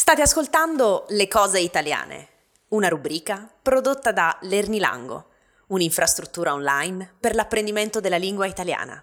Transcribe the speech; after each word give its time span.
State 0.00 0.22
ascoltando 0.22 1.06
Le 1.08 1.26
cose 1.26 1.58
italiane, 1.58 2.28
una 2.68 2.86
rubrica 2.86 3.52
prodotta 3.60 4.12
da 4.12 4.38
Lernilango, 4.42 5.30
un'infrastruttura 5.66 6.52
online 6.52 7.16
per 7.18 7.34
l'apprendimento 7.34 7.98
della 7.98 8.16
lingua 8.16 8.46
italiana. 8.46 9.02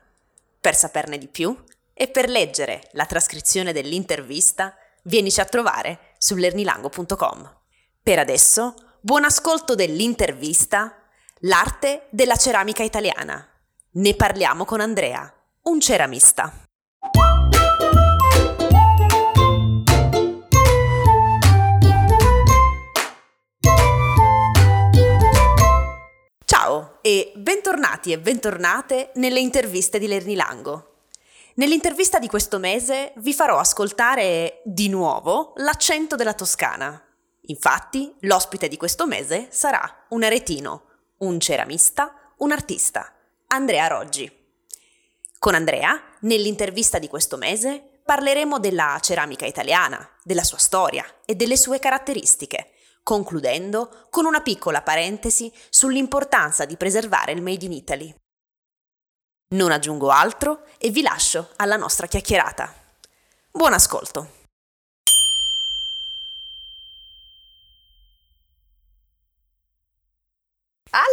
Per 0.62 0.73
saperne 0.73 1.18
di 1.18 1.28
più 1.28 1.54
e 1.94 2.08
per 2.08 2.29
leggere 2.29 2.88
la 2.94 3.05
trascrizione 3.05 3.73
dell'intervista, 3.73 4.73
vienici 5.04 5.42
a 5.42 5.46
trovare 5.46 6.13
su 6.18 6.36
lernilango.com. 6.36 7.56
Per 8.02 8.18
adesso, 8.18 8.74
buon 9.02 9.26
ascolto 9.26 9.76
dell'intervista 9.76 10.96
L'arte 11.40 12.08
della 12.10 12.38
ceramica 12.38 12.84
italiana. 12.84 13.46
Ne 13.92 14.16
parliamo 14.16 14.64
con 14.64 14.80
Andrea, 14.80 15.30
un 15.64 15.82
ceramista. 15.82 16.54
E 27.05 27.32
bentornati 27.36 28.12
e 28.12 28.18
bentornate 28.18 29.12
nelle 29.18 29.40
interviste 29.40 30.00
di 30.00 30.08
Lernilango. 30.08 31.04
Nell'intervista 31.58 32.18
di 32.18 32.26
questo 32.26 32.58
mese 32.58 33.14
vi 33.18 33.31
farò 33.31 33.59
ascoltare 33.59 34.64
di 34.64 34.90
nuovo 34.90 35.54
l'accento 35.58 36.16
della 36.16 36.34
Toscana. 36.34 37.00
Infatti, 37.41 38.12
l'ospite 38.22 38.68
di 38.68 38.76
questo 38.76 39.05
mese 39.05 39.50
sarà 39.52 40.08
un 40.09 40.23
aretino, 40.23 40.86
un 41.18 41.40
ceramista, 41.40 42.34
un 42.38 42.52
artista, 42.52 43.14
Andrea 43.50 43.86
Roggi. 43.86 44.28
Con 45.38 45.53
Andrea, 45.53 46.02
nell'intervista 46.22 46.98
di 46.98 47.08
questo 47.08 47.38
mese, 47.38 48.00
parleremo 48.03 48.58
della 48.58 48.98
ceramica 49.00 49.45
italiana, 49.45 50.09
della 50.23 50.44
sua 50.44 50.58
storia 50.58 51.06
e 51.23 51.36
delle 51.36 51.56
sue 51.56 51.78
caratteristiche 51.78 52.72
concludendo 53.05 54.08
con 54.09 54.26
una 54.26 54.41
piccola 54.41 54.82
parentesi 54.82 55.53
sull'importanza 55.70 56.66
di 56.66 56.75
preservare 56.75 57.34
il 57.34 57.42
Made 57.44 57.64
in 57.64 57.72
Italy. 57.72 58.16
Non 59.50 59.72
aggiungo 59.72 60.09
altro 60.09 60.64
e 60.80 60.89
vi 60.89 61.03
lascio 61.03 61.50
alla 61.58 61.75
nostra 61.75 62.08
chiacchierata. 62.08 62.73
Buon 63.52 63.73
ascolto! 63.73 64.30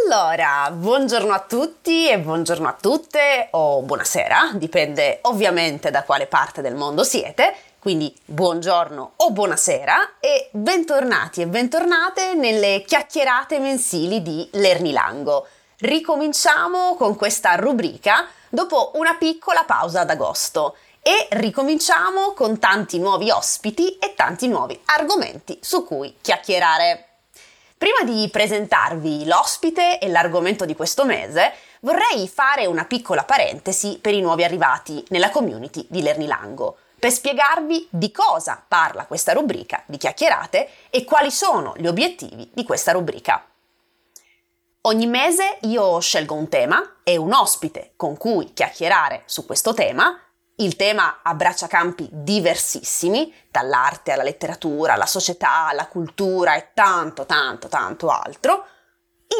Allora, 0.06 0.70
buongiorno 0.70 1.32
a 1.34 1.40
tutti 1.40 2.08
e 2.08 2.18
buongiorno 2.18 2.68
a 2.68 2.76
tutte 2.80 3.48
o 3.50 3.82
buonasera, 3.82 4.52
dipende 4.54 5.18
ovviamente 5.22 5.90
da 5.90 6.04
quale 6.04 6.26
parte 6.26 6.62
del 6.62 6.74
mondo 6.74 7.04
siete. 7.04 7.71
Quindi 7.82 8.16
buongiorno 8.24 9.14
o 9.16 9.32
buonasera 9.32 10.20
e 10.20 10.50
bentornati 10.52 11.40
e 11.40 11.48
bentornate 11.48 12.34
nelle 12.34 12.84
chiacchierate 12.86 13.58
mensili 13.58 14.22
di 14.22 14.48
Lernilango. 14.52 15.48
Ricominciamo 15.78 16.94
con 16.94 17.16
questa 17.16 17.56
rubrica 17.56 18.28
dopo 18.48 18.92
una 18.94 19.16
piccola 19.16 19.64
pausa 19.64 20.02
ad 20.02 20.10
agosto 20.10 20.76
e 21.02 21.26
ricominciamo 21.30 22.34
con 22.34 22.60
tanti 22.60 23.00
nuovi 23.00 23.30
ospiti 23.30 23.98
e 23.98 24.14
tanti 24.14 24.46
nuovi 24.46 24.80
argomenti 24.84 25.58
su 25.60 25.84
cui 25.84 26.18
chiacchierare. 26.20 27.08
Prima 27.76 28.04
di 28.04 28.28
presentarvi 28.30 29.24
l'ospite 29.24 29.98
e 29.98 30.06
l'argomento 30.06 30.64
di 30.64 30.76
questo 30.76 31.04
mese, 31.04 31.52
vorrei 31.80 32.28
fare 32.28 32.66
una 32.66 32.84
piccola 32.84 33.24
parentesi 33.24 33.98
per 34.00 34.14
i 34.14 34.20
nuovi 34.20 34.44
arrivati 34.44 35.04
nella 35.08 35.30
community 35.30 35.84
di 35.90 36.00
Lernilango 36.00 36.76
per 37.02 37.10
spiegarvi 37.10 37.88
di 37.90 38.12
cosa 38.12 38.64
parla 38.68 39.06
questa 39.06 39.32
rubrica 39.32 39.82
di 39.86 39.96
chiacchierate 39.96 40.68
e 40.88 41.02
quali 41.02 41.32
sono 41.32 41.74
gli 41.76 41.88
obiettivi 41.88 42.48
di 42.54 42.62
questa 42.62 42.92
rubrica. 42.92 43.44
Ogni 44.82 45.08
mese 45.08 45.58
io 45.62 45.98
scelgo 45.98 46.36
un 46.36 46.48
tema 46.48 46.98
e 47.02 47.16
un 47.16 47.32
ospite 47.32 47.94
con 47.96 48.16
cui 48.16 48.52
chiacchierare 48.52 49.24
su 49.24 49.44
questo 49.46 49.74
tema. 49.74 50.16
Il 50.58 50.76
tema 50.76 51.22
abbraccia 51.24 51.66
campi 51.66 52.08
diversissimi, 52.08 53.34
dall'arte 53.50 54.12
alla 54.12 54.22
letteratura, 54.22 54.92
alla 54.92 55.06
società, 55.06 55.66
alla 55.66 55.88
cultura 55.88 56.54
e 56.54 56.68
tanto, 56.72 57.26
tanto, 57.26 57.66
tanto 57.66 58.10
altro 58.10 58.66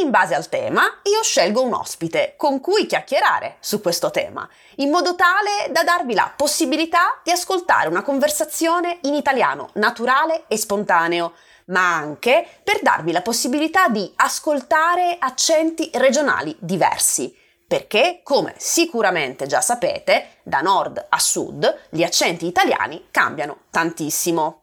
in 0.01 0.11
base 0.11 0.35
al 0.35 0.49
tema 0.49 0.83
io 1.03 1.23
scelgo 1.23 1.63
un 1.63 1.75
ospite 1.75 2.35
con 2.37 2.61
cui 2.61 2.87
chiacchierare 2.87 3.57
su 3.61 3.81
questo 3.81 4.11
tema, 4.11 4.49
in 4.77 4.91
modo 4.91 5.15
tale 5.15 5.71
da 5.71 5.83
darvi 5.83 6.15
la 6.15 6.33
possibilità 6.35 7.21
di 7.23 7.31
ascoltare 7.31 7.89
una 7.89 8.03
conversazione 8.03 8.99
in 9.03 9.15
italiano 9.15 9.71
naturale 9.75 10.45
e 10.49 10.57
spontaneo, 10.57 11.35
ma 11.67 11.95
anche 11.95 12.47
per 12.63 12.81
darvi 12.83 13.13
la 13.13 13.23
possibilità 13.23 13.89
di 13.89 14.11
ascoltare 14.17 15.17
accenti 15.19 15.91
regionali 15.95 16.57
diversi. 16.59 17.37
Perché, 17.67 18.21
come 18.23 18.55
sicuramente 18.59 19.47
già 19.47 19.61
sapete, 19.61 20.41
da 20.43 20.61
nord 20.61 21.07
a 21.09 21.19
sud 21.19 21.81
gli 21.89 22.03
accenti 22.03 22.47
italiani 22.47 23.07
cambiano 23.11 23.63
tantissimo. 23.71 24.62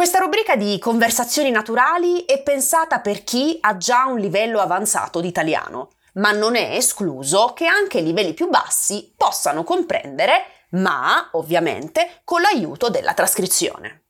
Questa 0.00 0.18
rubrica 0.18 0.56
di 0.56 0.78
conversazioni 0.78 1.50
naturali 1.50 2.24
è 2.24 2.42
pensata 2.42 3.00
per 3.00 3.22
chi 3.22 3.58
ha 3.60 3.76
già 3.76 4.06
un 4.06 4.18
livello 4.18 4.58
avanzato 4.60 5.20
di 5.20 5.28
italiano, 5.28 5.90
ma 6.14 6.32
non 6.32 6.56
è 6.56 6.74
escluso 6.74 7.52
che 7.52 7.66
anche 7.66 8.00
livelli 8.00 8.32
più 8.32 8.48
bassi 8.48 9.12
possano 9.14 9.62
comprendere, 9.62 10.66
ma 10.70 11.28
ovviamente 11.32 12.22
con 12.24 12.40
l'aiuto 12.40 12.88
della 12.88 13.12
trascrizione. 13.12 14.04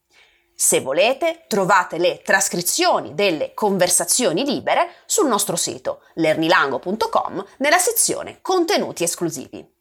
Se 0.54 0.80
volete, 0.80 1.46
trovate 1.48 1.98
le 1.98 2.22
trascrizioni 2.22 3.12
delle 3.14 3.52
conversazioni 3.52 4.44
libere 4.44 4.90
sul 5.06 5.26
nostro 5.26 5.56
sito 5.56 6.02
lernilango.com 6.14 7.44
nella 7.58 7.78
sezione 7.78 8.38
Contenuti 8.40 9.02
esclusivi. 9.02 9.79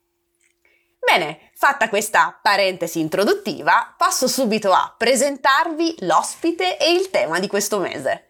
Bene, 0.99 1.49
fatta 1.53 1.89
questa 1.89 2.37
parentesi 2.41 2.99
introduttiva, 2.99 3.93
passo 3.97 4.27
subito 4.27 4.71
a 4.71 4.93
presentarvi 4.95 5.95
l'ospite 5.99 6.77
e 6.77 6.91
il 6.91 7.09
tema 7.09 7.39
di 7.39 7.47
questo 7.47 7.79
mese. 7.79 8.25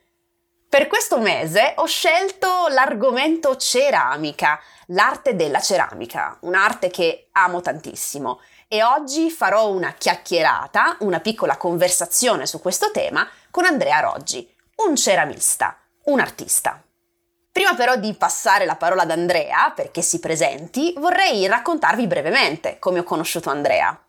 Per 0.69 0.87
questo 0.87 1.17
mese 1.19 1.73
ho 1.77 1.85
scelto 1.87 2.67
l'argomento 2.69 3.57
ceramica, 3.57 4.61
l'arte 4.87 5.35
della 5.35 5.59
ceramica, 5.59 6.37
un'arte 6.41 6.89
che 6.89 7.29
amo 7.31 7.59
tantissimo 7.59 8.39
e 8.67 8.83
oggi 8.83 9.31
farò 9.31 9.69
una 9.69 9.93
chiacchierata, 9.93 10.97
una 10.99 11.19
piccola 11.19 11.57
conversazione 11.57 12.45
su 12.45 12.61
questo 12.61 12.91
tema 12.91 13.27
con 13.49 13.65
Andrea 13.65 13.99
Roggi, 13.99 14.47
un 14.85 14.95
ceramista, 14.95 15.75
un 16.03 16.19
artista. 16.19 16.81
Prima 17.59 17.75
però 17.75 17.97
di 17.97 18.13
passare 18.13 18.63
la 18.63 18.77
parola 18.77 19.01
ad 19.01 19.11
Andrea, 19.11 19.73
perché 19.75 20.01
si 20.01 20.21
presenti, 20.21 20.93
vorrei 20.95 21.45
raccontarvi 21.45 22.07
brevemente 22.07 22.79
come 22.79 22.99
ho 22.99 23.03
conosciuto 23.03 23.49
Andrea. 23.49 24.01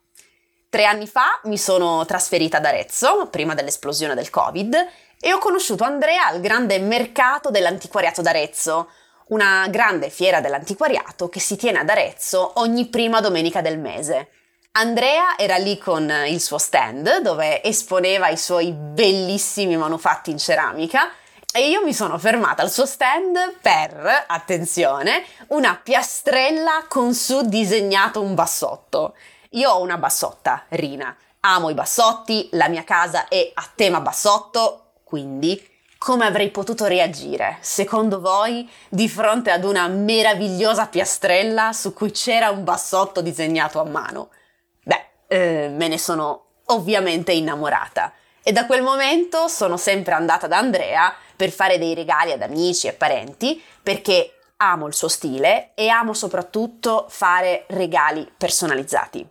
Tre 0.68 0.84
anni 0.84 1.08
fa 1.08 1.40
mi 1.46 1.58
sono 1.58 2.06
trasferita 2.06 2.58
ad 2.58 2.64
Arezzo, 2.66 3.26
prima 3.26 3.54
dell'esplosione 3.54 4.14
del 4.14 4.30
Covid, 4.30 4.86
e 5.18 5.32
ho 5.32 5.38
conosciuto 5.38 5.82
Andrea 5.82 6.26
al 6.26 6.38
grande 6.38 6.78
mercato 6.78 7.50
dell'antiquariato 7.50 8.22
d'Arezzo, 8.22 8.88
una 9.30 9.66
grande 9.68 10.10
fiera 10.10 10.40
dell'antiquariato 10.40 11.28
che 11.28 11.40
si 11.40 11.56
tiene 11.56 11.80
ad 11.80 11.88
Arezzo 11.88 12.52
ogni 12.60 12.86
prima 12.86 13.20
domenica 13.20 13.60
del 13.60 13.80
mese. 13.80 14.28
Andrea 14.74 15.36
era 15.36 15.56
lì 15.56 15.76
con 15.76 16.08
il 16.28 16.40
suo 16.40 16.58
stand 16.58 17.18
dove 17.22 17.64
esponeva 17.64 18.28
i 18.28 18.36
suoi 18.36 18.70
bellissimi 18.72 19.76
manufatti 19.76 20.30
in 20.30 20.38
ceramica 20.38 21.10
e 21.52 21.68
io 21.68 21.82
mi 21.82 21.92
sono 21.92 22.16
fermata 22.16 22.62
al 22.62 22.70
suo 22.70 22.86
stand 22.86 23.56
per, 23.60 24.24
attenzione, 24.28 25.24
una 25.48 25.78
piastrella 25.82 26.84
con 26.88 27.12
su 27.12 27.42
disegnato 27.42 28.22
un 28.22 28.34
bassotto. 28.34 29.16
Io 29.50 29.70
ho 29.70 29.80
una 29.80 29.98
bassotta, 29.98 30.66
Rina. 30.68 31.16
Amo 31.40 31.70
i 31.70 31.74
bassotti, 31.74 32.48
la 32.52 32.68
mia 32.68 32.84
casa 32.84 33.26
è 33.26 33.50
a 33.52 33.68
tema 33.74 34.00
bassotto, 34.00 34.92
quindi 35.02 35.68
come 35.98 36.24
avrei 36.24 36.50
potuto 36.50 36.86
reagire, 36.86 37.58
secondo 37.60 38.20
voi, 38.20 38.70
di 38.88 39.08
fronte 39.08 39.50
ad 39.50 39.64
una 39.64 39.86
meravigliosa 39.88 40.86
piastrella 40.86 41.72
su 41.72 41.92
cui 41.92 42.10
c'era 42.10 42.50
un 42.50 42.64
bassotto 42.64 43.20
disegnato 43.20 43.80
a 43.80 43.84
mano? 43.84 44.30
Beh, 44.82 45.06
eh, 45.26 45.68
me 45.68 45.88
ne 45.88 45.98
sono 45.98 46.44
ovviamente 46.66 47.32
innamorata. 47.32 48.12
E 48.42 48.52
da 48.52 48.66
quel 48.66 48.82
momento 48.82 49.48
sono 49.48 49.76
sempre 49.76 50.14
andata 50.14 50.46
da 50.46 50.58
Andrea 50.58 51.14
per 51.36 51.50
fare 51.50 51.78
dei 51.78 51.94
regali 51.94 52.32
ad 52.32 52.42
amici 52.42 52.86
e 52.86 52.92
parenti 52.92 53.62
perché 53.82 54.34
amo 54.56 54.86
il 54.86 54.94
suo 54.94 55.08
stile 55.08 55.72
e 55.74 55.88
amo 55.88 56.14
soprattutto 56.14 57.06
fare 57.08 57.64
regali 57.68 58.30
personalizzati. 58.36 59.26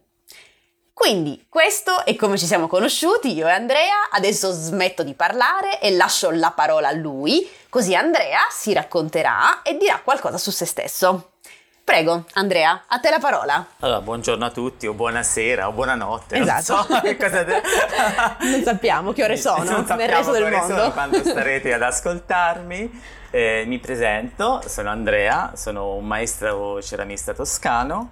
Quindi 0.94 1.46
questo 1.48 2.04
è 2.04 2.16
come 2.16 2.38
ci 2.38 2.46
siamo 2.46 2.68
conosciuti 2.68 3.34
io 3.34 3.48
e 3.48 3.52
Andrea, 3.52 4.10
adesso 4.12 4.52
smetto 4.52 5.02
di 5.02 5.14
parlare 5.14 5.80
e 5.80 5.92
lascio 5.92 6.30
la 6.30 6.52
parola 6.52 6.90
a 6.90 6.94
lui, 6.94 7.50
così 7.70 7.96
Andrea 7.96 8.40
si 8.52 8.74
racconterà 8.74 9.62
e 9.62 9.78
dirà 9.78 10.02
qualcosa 10.04 10.38
su 10.38 10.52
se 10.52 10.66
stesso. 10.66 11.32
Prego, 11.90 12.26
Andrea, 12.34 12.84
a 12.86 13.00
te 13.00 13.10
la 13.10 13.18
parola. 13.18 13.66
Allora, 13.80 14.02
buongiorno 14.02 14.46
a 14.46 14.52
tutti, 14.52 14.86
o 14.86 14.94
buonasera, 14.94 15.68
o 15.68 15.72
buonanotte. 15.72 16.36
Esatto. 16.38 16.74
Non, 16.76 16.86
so 16.86 17.16
cosa 17.18 17.44
de- 17.44 17.62
non 18.52 18.62
sappiamo 18.64 19.12
che 19.12 19.24
ore 19.24 19.38
sono 19.38 19.64
non 19.64 19.86
nel 19.98 20.08
resto 20.08 20.32
del 20.32 20.52
mondo. 20.52 20.76
Sono 20.78 20.92
quando 20.92 21.18
starete 21.24 21.74
ad 21.74 21.82
ascoltarmi. 21.82 23.02
Eh, 23.32 23.64
mi 23.66 23.80
presento, 23.80 24.62
sono 24.68 24.92
Andrea, 24.92 25.54
sono 25.56 25.96
un 25.96 26.06
maestro 26.06 26.80
ceramista 26.80 27.34
toscano 27.34 28.12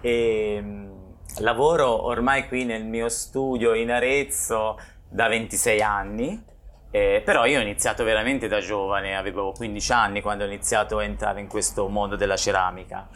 e 0.00 0.58
mh, 0.58 1.40
lavoro 1.40 2.06
ormai 2.06 2.48
qui 2.48 2.64
nel 2.64 2.84
mio 2.86 3.10
studio 3.10 3.74
in 3.74 3.90
Arezzo 3.90 4.80
da 5.06 5.28
26 5.28 5.82
anni. 5.82 6.42
Eh, 6.92 7.22
però 7.24 7.46
io 7.46 7.60
ho 7.60 7.62
iniziato 7.62 8.02
veramente 8.02 8.48
da 8.48 8.60
giovane, 8.60 9.16
avevo 9.16 9.52
15 9.52 9.92
anni 9.92 10.20
quando 10.20 10.42
ho 10.42 10.46
iniziato 10.48 10.98
a 10.98 11.04
entrare 11.04 11.40
in 11.40 11.46
questo 11.46 11.88
mondo 11.88 12.16
della 12.16 12.36
ceramica. 12.36 13.06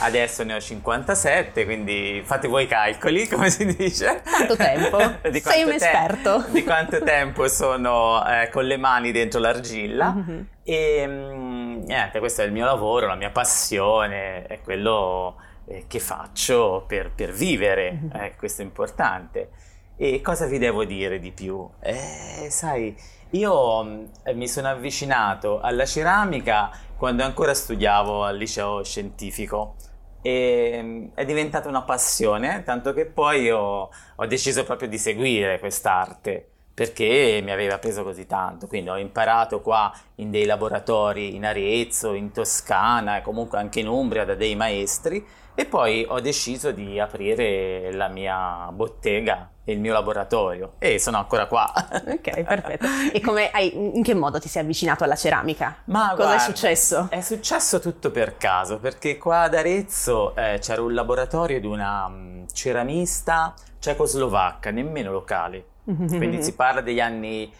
Adesso 0.00 0.44
ne 0.44 0.54
ho 0.54 0.60
57, 0.60 1.64
quindi 1.64 2.22
fate 2.24 2.46
voi 2.46 2.64
i 2.64 2.66
calcoli, 2.66 3.26
come 3.28 3.50
si 3.50 3.64
dice. 3.74 4.22
Tanto 4.22 4.56
tempo. 4.56 4.98
di 5.28 5.40
Sei 5.40 5.62
un 5.62 5.70
te- 5.70 5.74
esperto. 5.76 6.44
di 6.50 6.62
quanto 6.62 7.02
tempo 7.02 7.48
sono 7.48 8.24
eh, 8.26 8.50
con 8.50 8.64
le 8.64 8.76
mani 8.76 9.10
dentro 9.10 9.40
l'argilla. 9.40 10.12
Mm-hmm. 10.12 10.40
E 10.62 11.06
mh, 11.06 11.84
niente, 11.86 12.18
questo 12.18 12.42
è 12.42 12.44
il 12.44 12.52
mio 12.52 12.66
lavoro, 12.66 13.06
la 13.06 13.14
mia 13.14 13.30
passione, 13.30 14.46
è 14.46 14.60
quello 14.60 15.36
eh, 15.66 15.86
che 15.88 15.98
faccio 15.98 16.84
per, 16.86 17.10
per 17.10 17.32
vivere, 17.32 17.92
mm-hmm. 17.92 18.22
eh, 18.22 18.36
questo 18.36 18.60
è 18.60 18.64
importante. 18.64 19.50
E 20.00 20.20
cosa 20.20 20.46
vi 20.46 20.58
devo 20.58 20.84
dire 20.84 21.18
di 21.18 21.32
più? 21.32 21.68
Eh, 21.80 22.46
sai, 22.50 22.96
io 23.30 23.82
mm, 23.82 24.04
mi 24.34 24.46
sono 24.46 24.68
avvicinato 24.68 25.58
alla 25.58 25.84
ceramica 25.86 26.70
quando 26.96 27.24
ancora 27.24 27.52
studiavo 27.52 28.22
al 28.22 28.36
liceo 28.36 28.84
scientifico 28.84 29.74
e 30.22 30.78
mm, 30.80 31.06
è 31.14 31.24
diventata 31.24 31.68
una 31.68 31.82
passione, 31.82 32.62
tanto 32.62 32.92
che 32.92 33.06
poi 33.06 33.50
ho, 33.50 33.90
ho 34.14 34.26
deciso 34.26 34.62
proprio 34.62 34.86
di 34.88 34.98
seguire 34.98 35.58
quest'arte 35.58 36.48
perché 36.72 37.40
mi 37.42 37.50
aveva 37.50 37.78
preso 37.78 38.04
così 38.04 38.24
tanto. 38.24 38.68
Quindi 38.68 38.90
ho 38.90 38.98
imparato 38.98 39.60
qua 39.60 39.92
in 40.16 40.30
dei 40.30 40.44
laboratori 40.44 41.34
in 41.34 41.44
Arezzo, 41.44 42.12
in 42.12 42.30
Toscana 42.30 43.16
e 43.16 43.22
comunque 43.22 43.58
anche 43.58 43.80
in 43.80 43.88
Umbria 43.88 44.24
da 44.24 44.36
dei 44.36 44.54
maestri 44.54 45.26
e 45.58 45.66
poi 45.66 46.06
ho 46.08 46.20
deciso 46.20 46.70
di 46.70 47.00
aprire 47.00 47.90
la 47.92 48.06
mia 48.06 48.70
bottega 48.70 49.50
e 49.64 49.72
il 49.72 49.80
mio 49.80 49.92
laboratorio 49.92 50.74
e 50.78 51.00
sono 51.00 51.16
ancora 51.16 51.46
qua. 51.46 51.72
Ok, 51.90 52.30
perfetto. 52.46 52.86
E 53.12 53.20
come 53.20 53.50
hai, 53.50 53.74
in 53.74 54.04
che 54.04 54.14
modo 54.14 54.38
ti 54.38 54.46
sei 54.46 54.62
avvicinato 54.62 55.02
alla 55.02 55.16
ceramica? 55.16 55.78
Ma 55.86 56.10
Cosa 56.10 56.14
guarda, 56.14 56.34
è 56.36 56.38
successo? 56.38 57.08
È 57.10 57.20
successo 57.20 57.80
tutto 57.80 58.12
per 58.12 58.36
caso, 58.36 58.78
perché 58.78 59.18
qua 59.18 59.40
ad 59.40 59.54
Arezzo 59.56 60.36
eh, 60.36 60.60
c'era 60.60 60.80
un 60.80 60.94
laboratorio 60.94 61.58
di 61.58 61.66
una 61.66 62.06
um, 62.06 62.46
ceramista 62.52 63.52
cecoslovacca, 63.80 64.70
nemmeno 64.70 65.10
locale. 65.10 65.64
Quindi 65.82 66.40
si 66.40 66.54
parla 66.54 66.82
degli 66.82 67.00
anni 67.00 67.52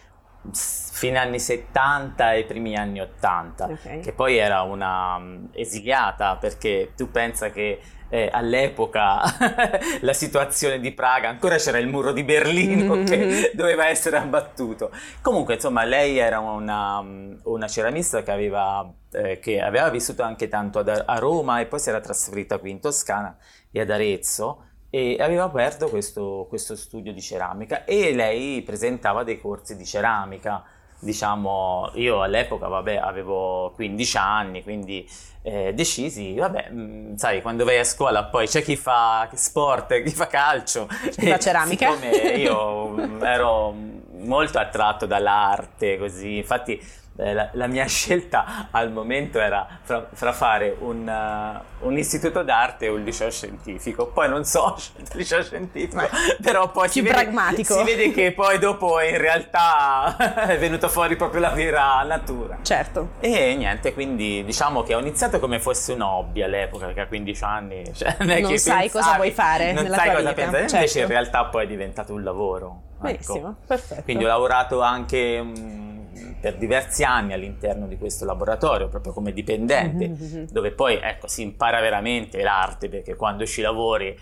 fine 0.51 1.17
anni 1.17 1.39
70 1.39 2.33
e 2.33 2.43
primi 2.43 2.75
anni 2.75 3.01
80, 3.01 3.65
okay. 3.65 3.99
che 3.99 4.13
poi 4.13 4.37
era 4.37 4.61
una 4.61 5.15
um, 5.15 5.49
esiliata 5.53 6.35
perché 6.37 6.93
tu 6.95 7.11
pensa 7.11 7.49
che 7.51 7.79
eh, 8.09 8.27
all'epoca 8.31 9.21
la 10.01 10.13
situazione 10.13 10.79
di 10.79 10.91
Praga 10.91 11.29
ancora 11.29 11.57
c'era 11.57 11.77
il 11.77 11.87
muro 11.87 12.11
di 12.11 12.23
Berlino 12.23 12.95
mm-hmm. 12.95 13.05
che 13.05 13.51
doveva 13.53 13.87
essere 13.87 14.17
abbattuto. 14.17 14.91
Comunque, 15.21 15.55
insomma, 15.55 15.83
lei 15.83 16.17
era 16.17 16.39
una, 16.39 16.99
um, 16.99 17.39
una 17.43 17.67
ceramista 17.67 18.23
che 18.23 18.31
aveva, 18.31 18.91
eh, 19.11 19.39
che 19.39 19.61
aveva 19.61 19.89
vissuto 19.89 20.23
anche 20.23 20.47
tanto 20.47 20.79
ad, 20.79 21.03
a 21.05 21.17
Roma 21.19 21.59
e 21.59 21.65
poi 21.65 21.79
si 21.79 21.89
era 21.89 21.99
trasferita 21.99 22.57
qui 22.57 22.71
in 22.71 22.79
Toscana 22.79 23.37
e 23.71 23.81
ad 23.81 23.91
Arezzo 23.91 24.63
e 24.89 25.17
aveva 25.19 25.43
aperto 25.43 25.87
questo, 25.89 26.45
questo, 26.49 26.75
studio 26.75 27.13
di 27.13 27.21
ceramica 27.21 27.85
e 27.85 28.13
lei 28.13 28.61
presentava 28.63 29.23
dei 29.23 29.39
corsi 29.39 29.75
di 29.75 29.85
ceramica. 29.85 30.63
Diciamo, 31.01 31.91
io 31.93 32.21
all'epoca, 32.21 32.67
vabbè, 32.67 32.97
avevo 32.97 33.71
15 33.75 34.17
anni, 34.17 34.63
quindi 34.63 35.07
eh, 35.43 35.73
decisi, 35.73 36.35
vabbè, 36.35 36.71
mh, 36.71 36.81
mm, 36.81 37.15
sai, 37.15 37.41
quando 37.41 37.63
vai 37.63 37.79
a 37.79 37.85
scuola 37.85 38.25
poi 38.25 38.47
c'è 38.47 38.61
chi 38.61 38.75
fa 38.75 39.29
sport, 39.33 40.03
chi 40.03 40.09
fa 40.09 40.27
calcio. 40.27 40.87
Chi 41.11 41.27
fa 41.27 41.39
ceramica. 41.39 41.93
Siccome 41.93 42.17
io 42.35 42.89
mm, 42.89 43.23
ero 43.23 43.73
molto 44.19 44.59
attratto 44.59 45.05
dall'arte, 45.05 45.97
così, 45.97 46.37
infatti 46.37 46.81
eh, 47.19 47.33
la, 47.33 47.49
la, 47.53 47.67
mia 47.67 47.85
scelta 47.87 48.69
al 48.71 48.91
momento 48.91 49.39
era 49.39 49.67
fra, 49.81 50.07
fra 50.11 50.31
fare 50.31 50.75
un, 50.79 51.05
uh, 51.05 51.85
un, 51.87 51.97
istituto 51.97 52.43
d'arte 52.43 52.85
e 52.85 52.89
un 52.89 53.03
liceo 53.03 53.29
scientifico. 53.29 54.07
Poi 54.07 54.29
non 54.29 54.45
so, 54.45 54.75
il 54.97 55.07
liceo 55.13 55.43
scientifico, 55.43 56.01
però 56.41 56.71
poi 56.71 56.87
si 56.87 57.01
vede, 57.01 57.63
si 57.63 57.83
vede, 57.83 58.11
che 58.11 58.31
poi 58.31 58.57
dopo 58.57 59.01
in 59.01 59.17
realtà 59.17 60.15
è 60.47 60.57
venuta 60.57 60.87
fuori 60.87 61.15
proprio 61.17 61.41
la 61.41 61.49
vera 61.49 62.01
natura. 62.03 62.59
Certo. 62.61 63.11
E 63.19 63.55
niente, 63.55 63.93
quindi 63.93 64.43
diciamo 64.45 64.83
che 64.83 64.95
ho 64.95 64.99
iniziato 64.99 65.39
come 65.39 65.59
fosse 65.59 65.93
un 65.93 66.01
hobby 66.01 66.41
all'epoca, 66.41 66.85
perché 66.85 67.01
a 67.01 67.07
15 67.07 67.43
anni 67.43 67.93
cioè, 67.93 68.15
non, 68.19 68.27
non 68.27 68.57
sai 68.57 68.87
pensavi, 68.87 68.89
cosa 68.89 69.15
vuoi 69.15 69.31
fare. 69.31 69.73
Non 69.73 69.87
sai 69.87 70.15
cosa 70.15 70.33
pensare, 70.33 70.59
certo. 70.61 70.75
invece 70.75 70.99
in 71.01 71.07
realtà 71.07 71.45
poi 71.45 71.65
è 71.65 71.67
diventato 71.67 72.13
un 72.13 72.23
lavoro. 72.23 72.81
Benissimo, 72.99 73.37
ecco. 73.37 73.55
perfetto. 73.67 74.03
Quindi 74.03 74.23
ho 74.23 74.27
lavorato 74.27 74.81
anche... 74.81 75.37
Um, 75.41 75.98
per 76.39 76.57
diversi 76.57 77.03
anni 77.03 77.33
all'interno 77.33 77.87
di 77.87 77.97
questo 77.97 78.25
laboratorio, 78.25 78.87
proprio 78.87 79.13
come 79.13 79.33
dipendente, 79.33 80.07
mm-hmm. 80.09 80.45
dove 80.51 80.71
poi 80.71 80.99
ecco, 81.01 81.27
si 81.27 81.41
impara 81.41 81.79
veramente 81.81 82.41
l'arte, 82.41 82.89
perché 82.89 83.15
quando 83.15 83.45
ci 83.45 83.61
lavori 83.61 84.17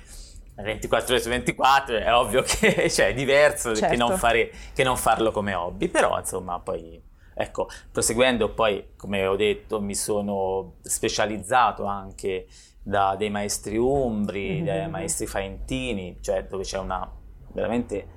24 0.56 1.14
ore 1.14 1.22
su 1.22 1.30
24 1.30 1.98
è 1.98 2.14
ovvio 2.14 2.42
che 2.42 2.90
cioè, 2.90 3.10
è 3.10 3.14
diverso 3.14 3.76
certo. 3.76 3.92
che, 3.92 3.98
non 3.98 4.10
certo. 4.10 4.26
fare, 4.26 4.52
che 4.74 4.84
non 4.84 4.98
farlo 4.98 5.32
come 5.32 5.54
hobby, 5.54 5.88
però 5.88 6.18
insomma 6.18 6.60
poi 6.60 7.02
ecco, 7.34 7.70
proseguendo 7.92 8.54
poi, 8.54 8.94
come 8.98 9.26
ho 9.28 9.36
detto, 9.36 9.80
mi 9.80 9.94
sono 9.94 10.76
specializzato 10.82 11.86
anche 11.86 12.48
da 12.82 13.16
dei 13.16 13.30
maestri 13.30 13.78
umbri, 13.78 14.56
mm-hmm. 14.56 14.66
dai 14.66 14.90
maestri 14.90 15.28
faentini, 15.28 16.18
cioè 16.22 16.46
dove 16.46 16.64
c'è 16.64 16.80
una 16.80 17.10
veramente 17.52 18.08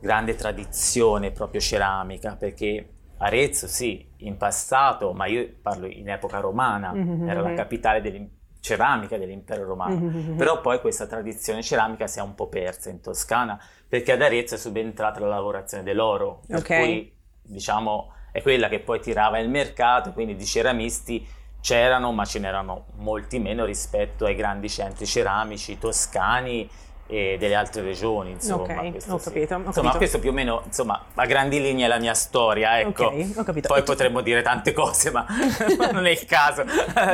grande 0.00 0.34
tradizione 0.34 1.30
proprio 1.30 1.60
ceramica, 1.60 2.34
perché 2.34 2.94
Arezzo 3.18 3.66
sì, 3.66 4.06
in 4.18 4.36
passato, 4.36 5.12
ma 5.12 5.26
io 5.26 5.48
parlo 5.62 5.86
in 5.86 6.08
epoca 6.08 6.38
romana, 6.40 6.92
mm-hmm. 6.92 7.28
era 7.28 7.40
la 7.40 7.54
capitale 7.54 8.00
della 8.00 8.24
ceramica 8.60 9.16
dell'impero 9.16 9.64
romano, 9.64 9.96
mm-hmm. 9.96 10.36
però 10.36 10.60
poi 10.60 10.80
questa 10.80 11.06
tradizione 11.06 11.62
ceramica 11.62 12.06
si 12.06 12.18
è 12.18 12.22
un 12.22 12.34
po' 12.34 12.48
persa 12.48 12.90
in 12.90 13.00
Toscana 13.00 13.60
perché 13.88 14.12
ad 14.12 14.22
Arezzo 14.22 14.56
è 14.56 14.58
subentrata 14.58 15.20
la 15.20 15.28
lavorazione 15.28 15.84
dell'oro, 15.84 16.42
per 16.46 16.58
okay. 16.58 16.84
cui 16.84 17.16
diciamo 17.42 18.12
è 18.32 18.42
quella 18.42 18.68
che 18.68 18.80
poi 18.80 19.00
tirava 19.00 19.38
il 19.38 19.48
mercato, 19.48 20.12
quindi 20.12 20.34
di 20.34 20.44
ceramisti 20.44 21.26
c'erano, 21.60 22.12
ma 22.12 22.24
ce 22.24 22.38
n'erano 22.38 22.86
molti 22.96 23.38
meno 23.38 23.64
rispetto 23.64 24.24
ai 24.24 24.34
grandi 24.34 24.68
centri 24.68 25.06
ceramici 25.06 25.78
toscani 25.78 26.68
e 27.06 27.36
delle 27.38 27.54
altre 27.54 27.82
regioni, 27.82 28.32
insomma. 28.32 28.62
Ok, 28.62 28.70
ho 29.08 29.18
capito. 29.18 29.54
Ho 29.54 29.58
insomma, 29.58 29.72
capito. 29.72 29.96
questo 29.96 30.18
più 30.18 30.30
o 30.30 30.32
meno, 30.32 30.62
insomma, 30.66 31.00
a 31.14 31.26
grandi 31.26 31.60
linee 31.60 31.84
è 31.84 31.88
la 31.88 31.98
mia 31.98 32.14
storia, 32.14 32.80
ecco. 32.80 33.06
Ok, 33.06 33.32
ho 33.36 33.42
capito. 33.44 33.68
Poi 33.68 33.82
potremmo 33.82 34.20
dire 34.20 34.42
tante 34.42 34.72
cose, 34.72 35.10
ma 35.10 35.24
non 35.92 36.06
è 36.06 36.10
il 36.10 36.24
caso. 36.24 36.64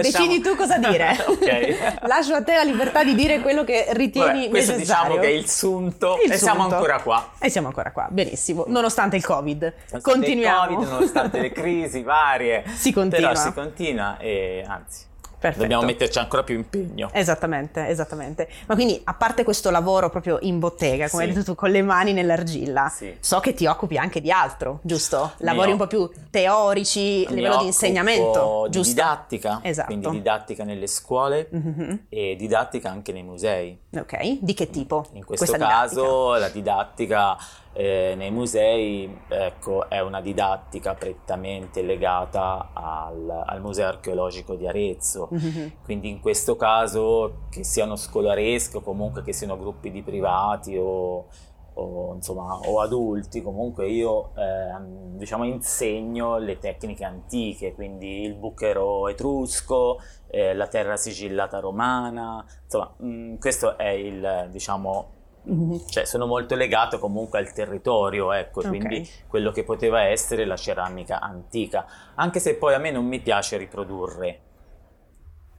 Decidi 0.00 0.40
tu 0.40 0.56
cosa 0.56 0.78
dire. 0.78 1.16
ok. 1.26 2.06
Lascio 2.06 2.34
a 2.34 2.42
te 2.42 2.54
la 2.54 2.62
libertà 2.64 3.04
di 3.04 3.14
dire 3.14 3.40
quello 3.40 3.64
che 3.64 3.86
ritieni 3.90 4.40
Vabbè, 4.40 4.48
questo 4.48 4.72
necessario. 4.72 5.12
diciamo 5.12 5.20
che 5.20 5.28
è 5.28 5.36
il 5.36 5.48
sunto 5.48 6.14
il 6.24 6.32
e 6.32 6.38
sunto. 6.38 6.44
siamo 6.44 6.62
ancora 6.62 7.00
qua. 7.00 7.30
E 7.38 7.50
siamo 7.50 7.66
ancora 7.68 7.92
qua, 7.92 8.08
benissimo. 8.10 8.64
Nonostante 8.68 9.16
il 9.16 9.24
Covid. 9.24 9.62
Nonostante 9.62 10.00
Continuiamo. 10.00 10.70
Il 10.70 10.74
COVID, 10.76 10.88
nonostante 10.88 11.40
le 11.40 11.52
crisi 11.52 12.02
varie. 12.02 12.64
Si 12.74 12.92
continua. 12.92 13.28
Però 13.28 13.40
si 13.40 13.52
continua 13.52 14.16
e 14.18 14.64
anzi 14.66 15.10
Perfetto. 15.42 15.62
Dobbiamo 15.62 15.82
metterci 15.82 16.20
ancora 16.20 16.44
più 16.44 16.54
impegno. 16.54 17.10
Esattamente, 17.12 17.88
esattamente. 17.88 18.48
Ma 18.66 18.76
quindi, 18.76 19.00
a 19.02 19.14
parte 19.14 19.42
questo 19.42 19.70
lavoro 19.70 20.08
proprio 20.08 20.38
in 20.42 20.60
bottega, 20.60 21.08
come 21.08 21.24
sì. 21.24 21.28
hai 21.28 21.34
detto 21.34 21.44
tu, 21.44 21.54
con 21.56 21.70
le 21.70 21.82
mani 21.82 22.12
nell'argilla, 22.12 22.88
sì. 22.88 23.16
so 23.18 23.40
che 23.40 23.52
ti 23.52 23.66
occupi 23.66 23.98
anche 23.98 24.20
di 24.20 24.30
altro, 24.30 24.78
giusto? 24.82 25.32
Lavori 25.38 25.66
Mi 25.66 25.72
un 25.72 25.78
po' 25.78 25.88
più 25.88 26.08
teorici, 26.30 27.26
a 27.28 27.32
livello 27.32 27.56
di 27.58 27.66
insegnamento, 27.66 28.66
di 28.66 28.70
giusto? 28.70 28.94
didattica, 28.94 29.58
esatto. 29.62 29.86
quindi 29.86 30.10
didattica 30.10 30.62
nelle 30.62 30.86
scuole 30.86 31.50
mm-hmm. 31.52 31.94
e 32.08 32.36
didattica 32.38 32.90
anche 32.90 33.12
nei 33.12 33.24
musei. 33.24 33.76
Ok, 33.94 34.38
di 34.40 34.54
che 34.54 34.70
tipo? 34.70 35.04
In 35.12 35.24
questo 35.24 35.52
caso 35.52 36.34
didattica? 36.34 36.38
la 36.38 36.48
didattica 36.48 37.36
eh, 37.74 38.14
nei 38.16 38.30
musei 38.30 39.18
ecco, 39.28 39.88
è 39.88 40.00
una 40.00 40.22
didattica 40.22 40.94
prettamente 40.94 41.82
legata 41.82 42.70
al, 42.72 43.44
al 43.46 43.60
Museo 43.60 43.88
archeologico 43.88 44.54
di 44.54 44.66
Arezzo, 44.66 45.28
mm-hmm. 45.34 45.68
quindi 45.84 46.08
in 46.08 46.20
questo 46.20 46.56
caso 46.56 47.44
che 47.50 47.64
siano 47.64 47.96
scolaresco, 47.96 48.80
comunque 48.80 49.22
che 49.22 49.34
siano 49.34 49.58
gruppi 49.58 49.90
di 49.90 50.02
privati 50.02 50.74
o 50.78 51.26
o, 51.74 52.14
insomma, 52.14 52.58
o 52.58 52.80
adulti, 52.80 53.40
comunque 53.42 53.88
io 53.88 54.32
eh, 54.36 54.76
diciamo 55.16 55.44
insegno 55.44 56.38
le 56.38 56.58
tecniche 56.58 57.04
antiche, 57.04 57.74
quindi 57.74 58.22
il 58.22 58.34
buchero 58.34 59.08
etrusco, 59.08 60.00
eh, 60.28 60.54
la 60.54 60.66
terra 60.66 60.96
sigillata 60.96 61.60
romana, 61.60 62.44
insomma 62.64 62.92
mh, 62.96 63.06
mm, 63.06 63.34
questo 63.36 63.78
è 63.78 63.88
il 63.88 64.48
diciamo 64.50 65.10
mm-hmm. 65.50 65.76
cioè 65.88 66.04
sono 66.04 66.26
molto 66.26 66.54
legato 66.54 66.98
comunque 66.98 67.38
al 67.38 67.52
territorio, 67.52 68.32
ecco, 68.32 68.60
okay. 68.60 68.70
quindi 68.70 69.08
quello 69.26 69.50
che 69.50 69.64
poteva 69.64 70.02
essere 70.02 70.44
la 70.44 70.56
ceramica 70.56 71.20
antica, 71.20 71.86
anche 72.14 72.40
se 72.40 72.56
poi 72.56 72.74
a 72.74 72.78
me 72.78 72.90
non 72.90 73.06
mi 73.06 73.20
piace 73.20 73.56
riprodurre 73.56 74.40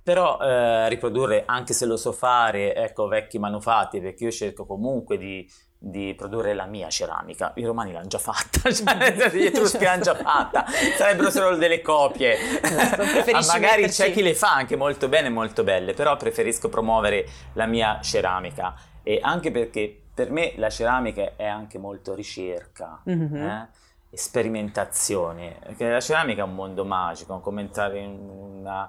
però 0.03 0.37
eh, 0.41 0.89
riprodurre 0.89 1.43
anche 1.45 1.73
se 1.73 1.85
lo 1.85 1.95
so 1.95 2.11
fare 2.11 2.75
ecco 2.75 3.07
vecchi 3.07 3.39
manufatti 3.39 4.01
perché 4.01 4.25
io 4.25 4.31
cerco 4.31 4.65
comunque 4.65 5.17
di, 5.17 5.49
di 5.85 6.13
produrre 6.15 6.53
la 6.53 6.65
mia 6.65 6.87
ceramica 6.87 7.51
i 7.55 7.65
romani 7.65 7.91
l'hanno 7.91 8.07
già 8.07 8.17
fatta 8.17 8.71
cioè 8.71 9.11
gli 9.35 9.43
etruschi 9.43 9.83
l'hanno 9.83 10.01
già 10.01 10.15
fatta 10.15 10.63
sarebbero 10.95 11.29
solo 11.29 11.57
delle 11.57 11.81
copie 11.81 12.37
ah, 12.63 13.45
magari 13.47 13.81
metterci... 13.81 14.03
c'è 14.03 14.11
chi 14.13 14.21
le 14.21 14.33
fa 14.33 14.53
anche 14.53 14.77
molto 14.77 15.09
bene 15.09 15.27
molto 15.27 15.65
belle 15.65 15.93
però 15.93 16.15
preferisco 16.15 16.69
promuovere 16.69 17.27
la 17.53 17.65
mia 17.65 17.99
ceramica 18.01 18.73
e 19.03 19.19
anche 19.21 19.51
perché 19.51 20.03
per 20.13 20.31
me 20.31 20.53
la 20.55 20.69
ceramica 20.69 21.33
è 21.35 21.45
anche 21.45 21.77
molto 21.77 22.15
ricerca 22.15 23.01
mm-hmm. 23.09 23.35
eh? 23.35 23.67
sperimentazione 24.13 25.57
perché 25.65 25.89
la 25.89 25.99
ceramica 25.99 26.43
è 26.43 26.45
un 26.45 26.55
mondo 26.55 26.85
magico 26.85 27.41
come 27.41 27.59
entrare 27.59 27.99
in 27.99 28.17
una 28.29 28.87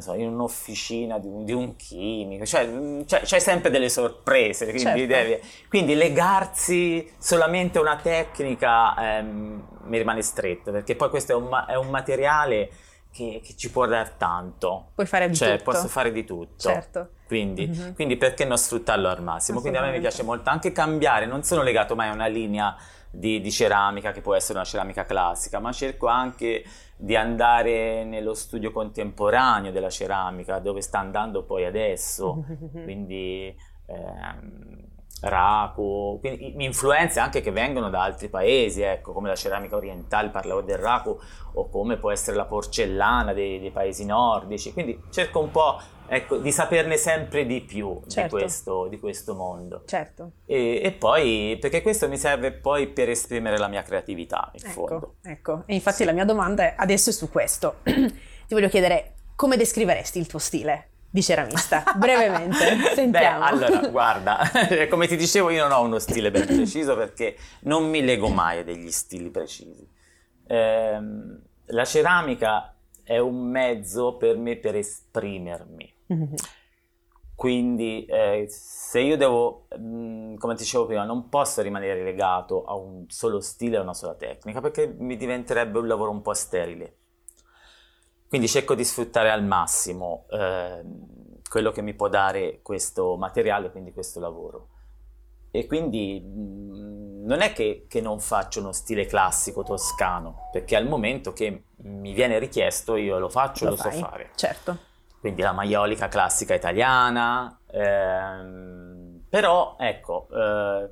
so, 0.00 0.12
in 0.14 0.28
un'officina 0.28 1.18
di 1.18 1.26
un, 1.26 1.44
di 1.44 1.52
un 1.52 1.74
chimico, 1.76 2.44
cioè 2.44 2.68
c'è, 3.06 3.22
c'è, 3.22 3.38
sempre 3.38 3.70
delle 3.70 3.88
sorprese, 3.88 4.66
quindi, 4.66 4.82
certo. 4.82 5.06
devi, 5.06 5.40
quindi 5.68 5.94
legarsi 5.94 7.10
solamente 7.18 7.78
a 7.78 7.80
una 7.80 7.96
tecnica 7.96 9.16
ehm, 9.18 9.68
mi 9.84 9.98
rimane 9.98 10.20
stretto, 10.22 10.70
perché 10.70 10.94
poi 10.94 11.08
questo 11.08 11.32
è 11.32 11.34
un, 11.34 11.64
è 11.66 11.74
un 11.74 11.88
materiale 11.88 12.70
che, 13.10 13.40
che, 13.42 13.56
ci 13.56 13.70
può 13.70 13.86
dare 13.86 14.12
tanto. 14.18 14.90
Puoi 14.94 15.06
fare 15.06 15.28
di 15.28 15.34
cioè, 15.34 15.58
tutto. 15.58 15.70
posso 15.70 15.88
fare 15.88 16.12
di 16.12 16.24
tutto. 16.24 16.68
Certo. 16.68 17.08
Quindi, 17.26 17.66
mm-hmm. 17.66 17.94
quindi 17.94 18.16
perché 18.16 18.44
non 18.44 18.58
sfruttarlo 18.58 19.08
al 19.08 19.22
massimo? 19.22 19.60
Quindi 19.60 19.78
a 19.78 19.82
me 19.82 19.90
mi 19.90 20.00
piace 20.00 20.22
molto 20.22 20.50
anche 20.50 20.72
cambiare, 20.72 21.26
non 21.26 21.42
sono 21.42 21.62
legato 21.62 21.94
mai 21.94 22.08
a 22.08 22.12
una 22.12 22.26
linea 22.26 22.76
di, 23.10 23.40
di 23.40 23.50
ceramica 23.50 24.12
che 24.12 24.20
può 24.20 24.34
essere 24.34 24.58
una 24.58 24.66
ceramica 24.66 25.04
classica, 25.04 25.58
ma 25.58 25.72
cerco 25.72 26.06
anche 26.06 26.64
di 27.00 27.14
andare 27.14 28.02
nello 28.04 28.34
studio 28.34 28.72
contemporaneo 28.72 29.70
della 29.70 29.88
ceramica, 29.90 30.58
dove 30.58 30.80
sta 30.80 30.98
andando 30.98 31.44
poi 31.44 31.64
adesso, 31.64 32.44
quindi 32.82 33.54
ehm, 33.86 34.86
raku, 35.20 36.18
quindi 36.20 36.54
influenze 36.64 37.20
anche 37.20 37.40
che 37.40 37.50
vengono 37.50 37.90
da 37.90 38.02
altri 38.02 38.28
paesi, 38.28 38.82
ecco, 38.82 39.12
come 39.12 39.28
la 39.28 39.34
ceramica 39.34 39.76
orientale, 39.76 40.28
parlavo 40.28 40.62
del 40.62 40.78
raku, 40.78 41.18
o 41.54 41.68
come 41.68 41.96
può 41.96 42.10
essere 42.10 42.36
la 42.36 42.44
porcellana 42.44 43.32
dei, 43.32 43.58
dei 43.58 43.70
paesi 43.70 44.04
nordici, 44.04 44.72
quindi 44.72 45.00
cerco 45.10 45.40
un 45.40 45.50
po' 45.50 45.80
ecco, 46.06 46.38
di 46.38 46.50
saperne 46.52 46.96
sempre 46.96 47.46
di 47.46 47.60
più 47.60 48.00
certo. 48.06 48.36
di, 48.36 48.42
questo, 48.42 48.86
di, 48.88 48.98
questo, 48.98 49.34
mondo. 49.34 49.82
Certo. 49.86 50.32
E, 50.46 50.80
e, 50.82 50.92
poi, 50.92 51.56
perché 51.60 51.82
questo 51.82 52.08
mi 52.08 52.16
serve 52.16 52.52
poi 52.52 52.88
per 52.88 53.08
esprimere 53.08 53.58
la 53.58 53.68
mia 53.68 53.82
creatività, 53.82 54.50
in 54.54 54.66
ecco, 54.68 54.86
fondo. 54.86 55.14
Ecco, 55.22 55.62
e 55.66 55.74
infatti 55.74 55.98
sì. 55.98 56.04
la 56.04 56.12
mia 56.12 56.24
domanda 56.24 56.74
adesso 56.76 57.10
è 57.10 57.12
su 57.12 57.28
questo. 57.30 57.76
Ti 57.84 58.54
voglio 58.54 58.68
chiedere, 58.68 59.14
come 59.36 59.56
descriveresti 59.56 60.18
il 60.18 60.26
tuo 60.26 60.38
stile? 60.38 60.88
Di 61.10 61.22
ceramista, 61.22 61.84
brevemente, 61.96 62.56
sentiamo. 62.94 63.38
Beh, 63.38 63.66
allora, 63.66 63.88
guarda, 63.88 64.38
come 64.90 65.06
ti 65.06 65.16
dicevo 65.16 65.50
io 65.50 65.62
non 65.66 65.72
ho 65.72 65.82
uno 65.82 65.98
stile 65.98 66.30
ben 66.30 66.46
preciso 66.46 66.96
perché 66.96 67.36
non 67.60 67.88
mi 67.88 68.02
lego 68.02 68.28
mai 68.28 68.58
a 68.58 68.64
degli 68.64 68.90
stili 68.90 69.30
precisi. 69.30 69.86
Eh, 70.46 71.00
la 71.66 71.84
ceramica 71.84 72.74
è 73.02 73.18
un 73.18 73.48
mezzo 73.48 74.16
per 74.16 74.36
me 74.36 74.56
per 74.56 74.76
esprimermi. 74.76 75.94
Mm-hmm. 76.12 76.34
Quindi 77.34 78.04
eh, 78.06 78.46
se 78.48 78.98
io 78.98 79.16
devo, 79.16 79.68
mh, 79.78 79.82
mm, 79.82 80.34
come 80.38 80.54
ti 80.56 80.64
dicevo 80.64 80.86
prima, 80.86 81.04
non 81.04 81.28
posso 81.28 81.62
rimanere 81.62 82.02
legato 82.02 82.64
a 82.64 82.74
un 82.74 83.04
solo 83.08 83.40
stile, 83.40 83.76
a 83.76 83.80
una 83.80 83.94
sola 83.94 84.14
tecnica, 84.14 84.60
perché 84.60 84.92
mi 84.98 85.16
diventerebbe 85.16 85.78
un 85.78 85.86
lavoro 85.86 86.10
un 86.10 86.20
po' 86.20 86.34
sterile. 86.34 86.96
Quindi 88.28 88.48
cerco 88.48 88.74
di 88.74 88.84
sfruttare 88.84 89.30
al 89.30 89.42
massimo 89.42 90.26
eh, 90.30 90.82
quello 91.48 91.72
che 91.72 91.82
mi 91.82 91.94
può 91.94 92.08
dare 92.08 92.60
questo 92.62 93.16
materiale, 93.16 93.70
quindi 93.70 93.92
questo 93.92 94.20
lavoro. 94.20 94.68
E 95.50 95.66
quindi 95.66 96.20
mh, 96.20 96.28
mm, 96.28 97.24
non 97.26 97.40
è 97.40 97.52
che, 97.52 97.86
che, 97.88 98.00
non 98.00 98.20
faccio 98.20 98.60
uno 98.60 98.72
stile 98.72 99.06
classico 99.06 99.62
toscano, 99.62 100.48
perché 100.52 100.76
al 100.76 100.86
momento 100.86 101.32
che 101.32 101.62
mi 101.76 102.12
viene 102.12 102.38
richiesto 102.38 102.96
io 102.96 103.18
lo 103.18 103.28
faccio, 103.28 103.64
lo, 103.64 103.70
lo 103.70 103.76
so 103.76 103.90
fare. 103.90 104.30
Certo 104.34 104.86
quindi 105.20 105.42
la 105.42 105.52
maiolica 105.52 106.08
classica 106.08 106.54
italiana, 106.54 107.58
ehm, 107.70 109.24
però 109.28 109.76
ecco, 109.78 110.28
eh, 110.32 110.90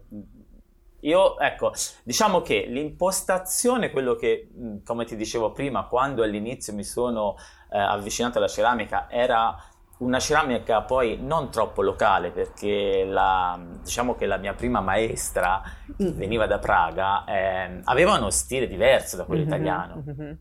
io 1.08 1.38
ecco, 1.38 1.72
diciamo 2.02 2.42
che 2.42 2.66
l'impostazione, 2.68 3.90
quello 3.90 4.14
che 4.14 4.48
come 4.84 5.04
ti 5.04 5.16
dicevo 5.16 5.52
prima, 5.52 5.86
quando 5.86 6.22
all'inizio 6.22 6.74
mi 6.74 6.84
sono 6.84 7.36
eh, 7.70 7.78
avvicinato 7.78 8.38
alla 8.38 8.48
ceramica, 8.48 9.08
era 9.10 9.56
una 9.98 10.18
ceramica 10.18 10.82
poi 10.82 11.16
non 11.18 11.50
troppo 11.50 11.80
locale 11.80 12.30
perché 12.30 13.04
la, 13.06 13.58
diciamo 13.82 14.14
che 14.14 14.26
la 14.26 14.36
mia 14.36 14.52
prima 14.52 14.80
maestra 14.82 15.62
che 15.96 16.04
mm. 16.04 16.18
veniva 16.18 16.46
da 16.46 16.58
Praga 16.58 17.24
eh, 17.24 17.80
aveva 17.84 18.18
uno 18.18 18.28
stile 18.28 18.66
diverso 18.66 19.16
da 19.16 19.24
quello 19.24 19.40
mm-hmm, 19.40 19.50
italiano 19.50 20.04
mm-hmm. 20.06 20.32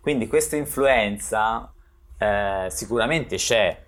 quindi 0.00 0.26
questa 0.26 0.56
influenza 0.56 1.70
eh, 2.18 2.66
sicuramente 2.70 3.36
c'è. 3.36 3.84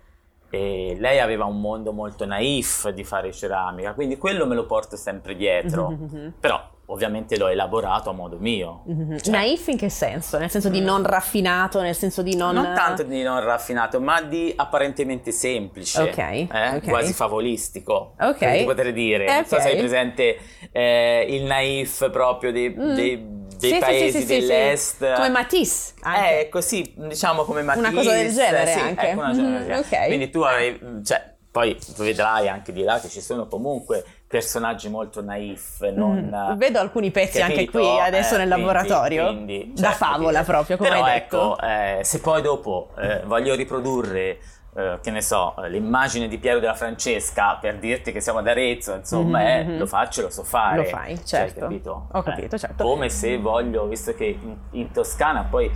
E 0.49 0.95
lei 0.99 1.19
aveva 1.19 1.45
un 1.45 1.61
mondo 1.61 1.91
molto 1.93 2.25
naif 2.25 2.89
di 2.89 3.03
fare 3.03 3.31
ceramica, 3.31 3.93
quindi 3.93 4.17
quello 4.17 4.45
me 4.47 4.55
lo 4.55 4.65
porto 4.65 4.95
sempre 4.95 5.35
dietro. 5.35 5.89
Mm-hmm. 5.91 6.29
Però 6.39 6.77
ovviamente 6.91 7.37
l'ho 7.37 7.47
elaborato 7.47 8.09
a 8.09 8.13
modo 8.13 8.37
mio. 8.39 8.83
Mm-hmm. 8.89 9.17
Cioè, 9.17 9.33
naif 9.33 9.67
in 9.67 9.77
che 9.77 9.89
senso? 9.89 10.37
Nel 10.37 10.49
senso 10.49 10.69
di 10.69 10.81
non 10.81 11.03
raffinato, 11.03 11.81
nel 11.81 11.95
senso 11.95 12.21
di 12.21 12.35
non... 12.35 12.55
Non 12.55 12.73
tanto 12.75 13.03
di 13.03 13.21
non 13.21 13.43
raffinato, 13.43 13.99
ma 13.99 14.21
di 14.21 14.53
apparentemente 14.55 15.31
semplice, 15.31 16.01
okay. 16.01 16.47
Eh? 16.51 16.75
Okay. 16.75 16.89
quasi 16.89 17.13
favolistico, 17.13 18.13
ok 18.19 18.57
di 18.57 18.63
poter 18.63 18.93
dire. 18.93 19.23
Okay. 19.23 19.35
Non 19.35 19.45
so 19.45 19.59
se 19.59 19.69
hai 19.69 19.77
presente 19.77 20.37
eh, 20.71 21.25
il 21.29 21.43
naif 21.43 22.09
proprio 22.09 22.51
dei, 22.51 22.69
mm. 22.69 22.93
dei 22.93 23.37
dei 23.59 23.73
sì, 23.73 23.79
paesi 23.79 24.19
sì, 24.19 24.25
sì, 24.25 24.39
dell'est. 24.39 25.13
Come 25.15 25.29
Matisse. 25.29 25.93
Anche. 26.01 26.39
Eh, 26.39 26.49
così, 26.49 26.93
diciamo 26.95 27.43
come 27.43 27.61
Matisse. 27.61 27.87
Una 27.87 27.97
cosa 27.97 28.13
del 28.13 28.33
genere 28.33 28.73
anche. 28.73 29.09
Ecco, 29.09 29.19
una 29.19 29.33
mm, 29.33 29.71
okay. 29.71 30.07
Quindi 30.07 30.29
tu 30.29 30.39
hai, 30.41 30.79
cioè, 31.03 31.35
poi 31.51 31.77
vedrai 31.97 32.47
anche 32.47 32.71
di 32.71 32.83
là 32.83 32.99
che 32.99 33.09
ci 33.09 33.19
sono 33.19 33.47
comunque 33.47 34.05
personaggi 34.29 34.89
molto 34.89 35.23
naif. 35.23 35.81
Non, 35.89 36.31
mm, 36.31 36.57
vedo 36.57 36.79
alcuni 36.79 37.09
pezzi 37.09 37.39
capito? 37.39 37.59
anche 37.59 37.71
qui 37.71 37.99
adesso 37.99 38.35
eh, 38.35 38.37
nel 38.37 38.47
quindi, 38.47 38.65
laboratorio. 38.65 39.25
Quindi, 39.25 39.59
certo, 39.75 39.81
da 39.81 39.91
favola 39.91 40.43
proprio, 40.43 40.77
come 40.77 40.89
Però 40.89 41.03
hai 41.03 41.17
ecco, 41.17 41.59
eh, 41.59 41.99
se 42.03 42.21
poi 42.21 42.41
dopo 42.43 42.91
eh, 42.99 43.23
voglio 43.25 43.55
riprodurre 43.55 44.37
eh, 44.75 44.99
che 45.01 45.09
ne 45.09 45.23
so, 45.23 45.55
l'immagine 45.67 46.27
di 46.27 46.37
Piero 46.37 46.59
della 46.59 46.75
Francesca 46.75 47.57
per 47.59 47.79
dirti 47.79 48.11
che 48.11 48.21
siamo 48.21 48.37
ad 48.37 48.47
Arezzo, 48.47 48.93
insomma, 48.93 49.39
mm-hmm. 49.39 49.69
eh, 49.71 49.77
lo 49.79 49.87
faccio, 49.87 50.21
lo 50.21 50.29
so 50.29 50.43
fare. 50.43 50.77
Lo 50.77 50.83
fai, 50.83 51.25
certo. 51.25 51.53
Cioè, 51.53 51.59
capito? 51.61 52.07
Ho 52.11 52.21
capito, 52.21 52.55
eh, 52.55 52.59
certo. 52.59 52.83
Come 52.83 53.09
se 53.09 53.39
voglio, 53.39 53.87
visto 53.87 54.13
che 54.13 54.25
in, 54.25 54.55
in 54.71 54.91
Toscana 54.91 55.43
poi 55.43 55.71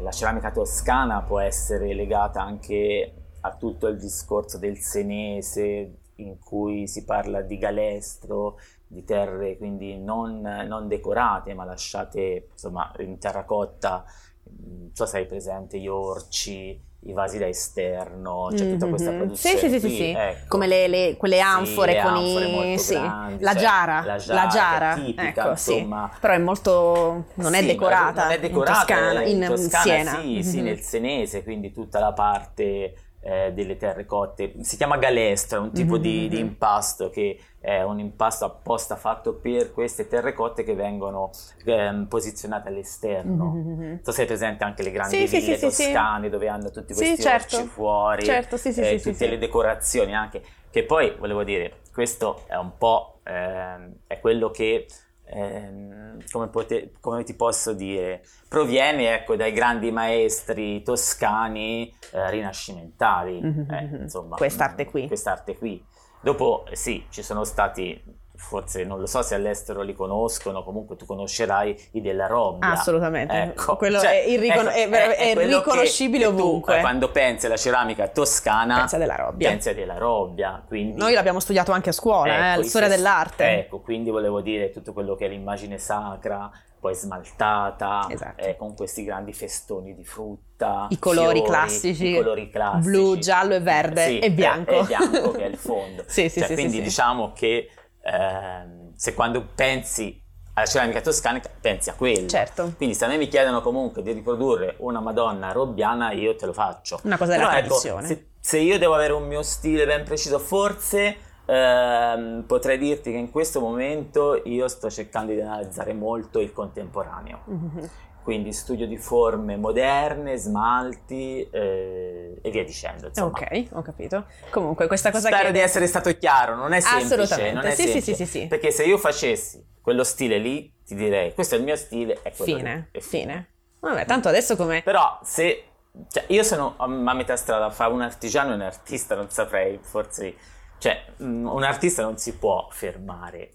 la 0.00 0.12
ceramica 0.12 0.52
toscana 0.52 1.22
può 1.22 1.40
essere 1.40 1.92
legata 1.92 2.40
anche 2.40 3.12
a 3.40 3.56
tutto 3.56 3.88
il 3.88 3.98
discorso 3.98 4.58
del 4.58 4.78
senese, 4.78 6.03
in 6.16 6.38
cui 6.38 6.86
si 6.86 7.04
parla 7.04 7.40
di 7.40 7.58
galestro, 7.58 8.58
di 8.86 9.04
terre 9.04 9.56
quindi 9.56 9.98
non, 9.98 10.40
non 10.40 10.88
decorate 10.88 11.54
ma 11.54 11.64
lasciate 11.64 12.48
insomma 12.52 12.92
in 12.98 13.18
terracotta, 13.18 14.04
non 14.44 14.90
so 14.92 15.06
se 15.06 15.18
hai 15.18 15.26
presente 15.26 15.78
gli 15.78 15.88
orci, 15.88 16.80
i 17.06 17.12
vasi 17.12 17.38
da 17.38 17.46
esterno, 17.46 18.48
c'è 18.54 18.70
tutta 18.70 18.86
questa 18.86 19.10
mm-hmm. 19.10 19.18
produzione. 19.18 19.58
Sì, 19.58 19.68
sì, 19.68 19.80
sì, 19.80 19.88
sì. 19.90 20.10
Ecco. 20.16 20.46
come 20.48 20.66
le, 20.66 20.88
le, 20.88 21.16
quelle 21.16 21.40
anfore 21.40 21.94
sì, 21.94 22.00
con 22.00 22.16
i... 22.16 22.78
Sì. 22.78 22.94
Grandi, 22.94 23.42
la, 23.42 23.52
cioè, 23.52 23.60
giara, 23.60 24.04
la 24.04 24.16
giara, 24.16 24.42
la 24.42 24.46
giara, 24.46 24.94
tipica, 24.94 25.28
ecco, 25.28 25.48
insomma. 25.50 26.10
Sì. 26.12 26.20
Però 26.20 26.32
è 26.32 26.38
molto... 26.38 27.24
non 27.34 27.54
è 27.54 27.64
decorata. 27.64 28.22
Non 28.22 28.32
è 28.32 28.40
decorata 28.40 28.72
in 28.72 28.86
Toscana, 28.86 29.22
in, 29.24 29.42
in 29.42 29.48
Toscana 29.48 29.82
Siena. 29.82 30.10
Sì, 30.20 30.26
mm-hmm. 30.26 30.40
sì, 30.40 30.60
nel 30.62 30.80
senese, 30.80 31.42
quindi 31.42 31.72
tutta 31.72 31.98
la 31.98 32.12
parte 32.12 32.94
eh, 33.24 33.52
delle 33.54 33.76
terre 33.78 34.04
cotte. 34.04 34.52
Si 34.60 34.76
chiama 34.76 34.98
galestra, 34.98 35.58
un 35.58 35.72
tipo 35.72 35.94
mm-hmm. 35.94 36.02
di, 36.02 36.28
di, 36.28 36.38
impasto 36.38 37.08
che 37.08 37.38
è 37.58 37.82
un 37.82 37.98
impasto 37.98 38.44
apposta 38.44 38.96
fatto 38.96 39.34
per 39.34 39.72
queste 39.72 40.06
terre 40.06 40.34
cotte 40.34 40.62
che 40.62 40.74
vengono 40.74 41.30
eh, 41.64 42.04
posizionate 42.06 42.68
all'esterno. 42.68 43.52
Mm-hmm. 43.52 43.78
Non 43.78 44.00
so 44.02 44.12
se 44.12 44.26
presente 44.26 44.64
anche 44.64 44.82
le 44.82 44.90
grandi 44.90 45.26
sì, 45.26 45.38
ville 45.38 45.56
sì, 45.56 45.60
toscane 45.66 46.26
sì, 46.26 46.30
dove 46.30 46.48
hanno 46.48 46.70
tutti 46.70 46.92
questi 46.92 47.22
certo. 47.22 47.56
orci 47.56 47.68
fuori, 47.68 48.24
certo, 48.24 48.56
eh, 48.62 49.00
tutte 49.00 49.26
le 49.26 49.38
decorazioni 49.38 50.14
anche. 50.14 50.42
Che 50.70 50.84
poi, 50.84 51.14
volevo 51.18 51.44
dire, 51.44 51.80
questo 51.94 52.42
è 52.46 52.56
un 52.56 52.76
po' 52.76 53.20
eh, 53.24 53.92
è 54.06 54.20
quello 54.20 54.50
che 54.50 54.86
Ehm, 55.34 56.18
come, 56.30 56.48
pote- 56.48 56.92
come, 57.00 57.24
ti 57.24 57.34
posso 57.34 57.72
dire, 57.72 58.22
proviene 58.48 59.14
ecco, 59.14 59.34
dai 59.34 59.52
grandi 59.52 59.90
maestri 59.90 60.80
toscani 60.82 61.92
eh, 62.12 62.30
rinascimentali, 62.30 63.40
mm-hmm. 63.42 63.70
eh, 63.70 63.98
insomma, 64.02 64.36
quest'arte 64.36 64.84
qui. 64.84 65.08
Quest'arte 65.08 65.56
qui. 65.58 65.84
Dopo, 66.20 66.64
sì, 66.72 67.04
ci 67.10 67.22
sono 67.22 67.42
stati 67.44 68.00
forse 68.36 68.84
non 68.84 68.98
lo 68.98 69.06
so 69.06 69.22
se 69.22 69.34
all'estero 69.34 69.82
li 69.82 69.94
conoscono, 69.94 70.62
comunque 70.64 70.96
tu 70.96 71.06
conoscerai 71.06 71.88
i 71.92 72.00
della 72.00 72.26
Robbia. 72.26 72.72
Assolutamente, 72.72 73.34
ecco, 73.34 73.76
quello 73.76 74.00
cioè, 74.00 74.22
è, 74.22 74.28
irricon- 74.28 74.68
ecco, 74.68 74.94
è, 74.94 75.16
è, 75.16 75.34
è 75.34 75.46
riconoscibile 75.46 76.26
ovunque. 76.26 76.74
Tu, 76.76 76.80
quando 76.80 77.10
pensi 77.10 77.46
alla 77.46 77.56
ceramica 77.56 78.08
toscana, 78.08 78.78
pensi 78.78 78.94
a 78.96 78.98
della 78.98 79.16
Robbia. 79.16 79.48
Pensi 79.48 79.74
della 79.74 79.98
Robbia 79.98 80.62
quindi... 80.66 80.98
Noi 80.98 81.12
l'abbiamo 81.12 81.40
studiato 81.40 81.72
anche 81.72 81.90
a 81.90 81.92
scuola, 81.92 82.34
ecco, 82.34 82.60
eh, 82.60 82.62
la 82.62 82.68
storia 82.68 82.88
dell'arte. 82.88 83.58
Ecco, 83.58 83.80
quindi 83.80 84.10
volevo 84.10 84.40
dire 84.40 84.70
tutto 84.70 84.92
quello 84.92 85.14
che 85.14 85.26
è 85.26 85.28
l'immagine 85.28 85.78
sacra, 85.78 86.50
poi 86.80 86.94
smaltata, 86.94 88.06
esatto. 88.10 88.42
eh, 88.42 88.56
con 88.56 88.74
questi 88.74 89.04
grandi 89.04 89.32
festoni 89.32 89.94
di 89.94 90.04
frutta, 90.04 90.86
i 90.90 90.98
colori, 90.98 91.38
fiori, 91.38 91.42
classici, 91.42 92.08
i 92.08 92.16
colori 92.16 92.50
classici, 92.50 92.90
blu, 92.90 93.18
giallo 93.18 93.54
e 93.54 93.60
verde 93.60 94.06
sì, 94.06 94.18
e 94.18 94.30
bianco. 94.30 94.80
E 94.80 94.84
bianco 94.84 95.30
che 95.30 95.44
è 95.44 95.48
il 95.48 95.56
fondo. 95.56 96.04
sì, 96.08 96.28
sì, 96.28 96.40
cioè, 96.40 96.52
quindi 96.52 96.82
diciamo 96.82 97.32
che 97.32 97.68
eh, 98.04 98.92
se 98.94 99.14
quando 99.14 99.46
pensi 99.54 100.22
alla 100.54 100.66
ceramica 100.66 101.00
toscana 101.00 101.40
pensi 101.60 101.90
a 101.90 101.94
quello. 101.94 102.28
Certo. 102.28 102.72
Quindi 102.76 102.94
se 102.94 103.04
a 103.04 103.08
me 103.08 103.16
mi 103.16 103.28
chiedono 103.28 103.60
comunque 103.60 104.02
di 104.02 104.12
riprodurre 104.12 104.76
una 104.78 105.00
Madonna 105.00 105.50
robbiana, 105.52 106.12
io 106.12 106.36
te 106.36 106.46
lo 106.46 106.52
faccio. 106.52 107.00
Una 107.02 107.18
cosa 107.18 107.32
Però 107.32 107.46
della 107.48 107.58
ecco, 107.58 107.66
tradizione. 107.66 108.06
Se, 108.06 108.26
se, 108.38 108.58
io 108.58 108.78
devo 108.78 108.94
avere 108.94 109.14
un 109.14 109.26
mio 109.26 109.42
stile 109.42 109.84
ben 109.84 110.04
preciso, 110.04 110.38
forse 110.38 111.16
ehm, 111.44 112.44
potrei 112.46 112.78
dirti 112.78 113.10
che 113.10 113.16
in 113.16 113.30
questo 113.30 113.58
momento 113.60 114.40
io 114.44 114.68
sto 114.68 114.88
cercando 114.90 115.32
di 115.32 115.40
analizzare 115.40 115.92
molto 115.92 116.38
il 116.38 116.52
contemporaneo. 116.52 117.40
Mm-hmm 117.50 117.84
quindi 118.24 118.54
studio 118.54 118.86
di 118.86 118.96
forme 118.96 119.56
moderne, 119.56 120.38
smalti 120.38 121.46
eh, 121.50 122.38
e 122.40 122.50
via 122.50 122.64
dicendo. 122.64 123.08
Insomma. 123.08 123.28
Ok, 123.28 123.66
ho 123.72 123.82
capito. 123.82 124.24
Comunque 124.48 124.86
questa 124.86 125.10
cosa 125.10 125.28
Spero 125.28 125.48
che... 125.48 125.52
di 125.52 125.58
essere 125.58 125.86
stato 125.86 126.10
chiaro, 126.16 126.56
non 126.56 126.72
è 126.72 126.80
semplice. 126.80 127.52
Non 127.52 127.66
è 127.66 127.74
sì, 127.74 127.82
semplice, 127.82 128.00
sì, 128.00 128.14
sì, 128.14 128.26
sì, 128.26 128.46
Perché 128.46 128.70
se 128.70 128.84
io 128.84 128.96
facessi 128.96 129.62
quello 129.82 130.02
stile 130.04 130.38
lì, 130.38 130.74
ti 130.86 130.94
direi, 130.94 131.34
questo 131.34 131.54
è 131.54 131.58
il 131.58 131.64
mio 131.64 131.76
stile, 131.76 132.14
è 132.22 132.32
quello 132.34 132.56
Fine, 132.56 132.88
lì, 132.90 133.00
fine. 133.02 133.48
Vabbè, 133.80 134.06
tanto 134.06 134.28
adesso 134.28 134.56
come... 134.56 134.80
Però 134.82 135.20
se... 135.22 135.64
Cioè, 136.10 136.24
io 136.28 136.42
sono 136.42 136.74
a 136.78 137.14
metà 137.14 137.36
strada 137.36 137.70
fra 137.70 137.88
un 137.88 138.00
artigiano 138.00 138.52
e 138.52 138.54
un 138.54 138.62
artista, 138.62 139.14
non 139.14 139.28
saprei, 139.28 139.78
forse... 139.82 140.34
Cioè, 140.78 141.04
un 141.18 141.62
artista 141.62 142.02
non 142.02 142.16
si 142.16 142.36
può 142.36 142.68
fermare 142.70 143.50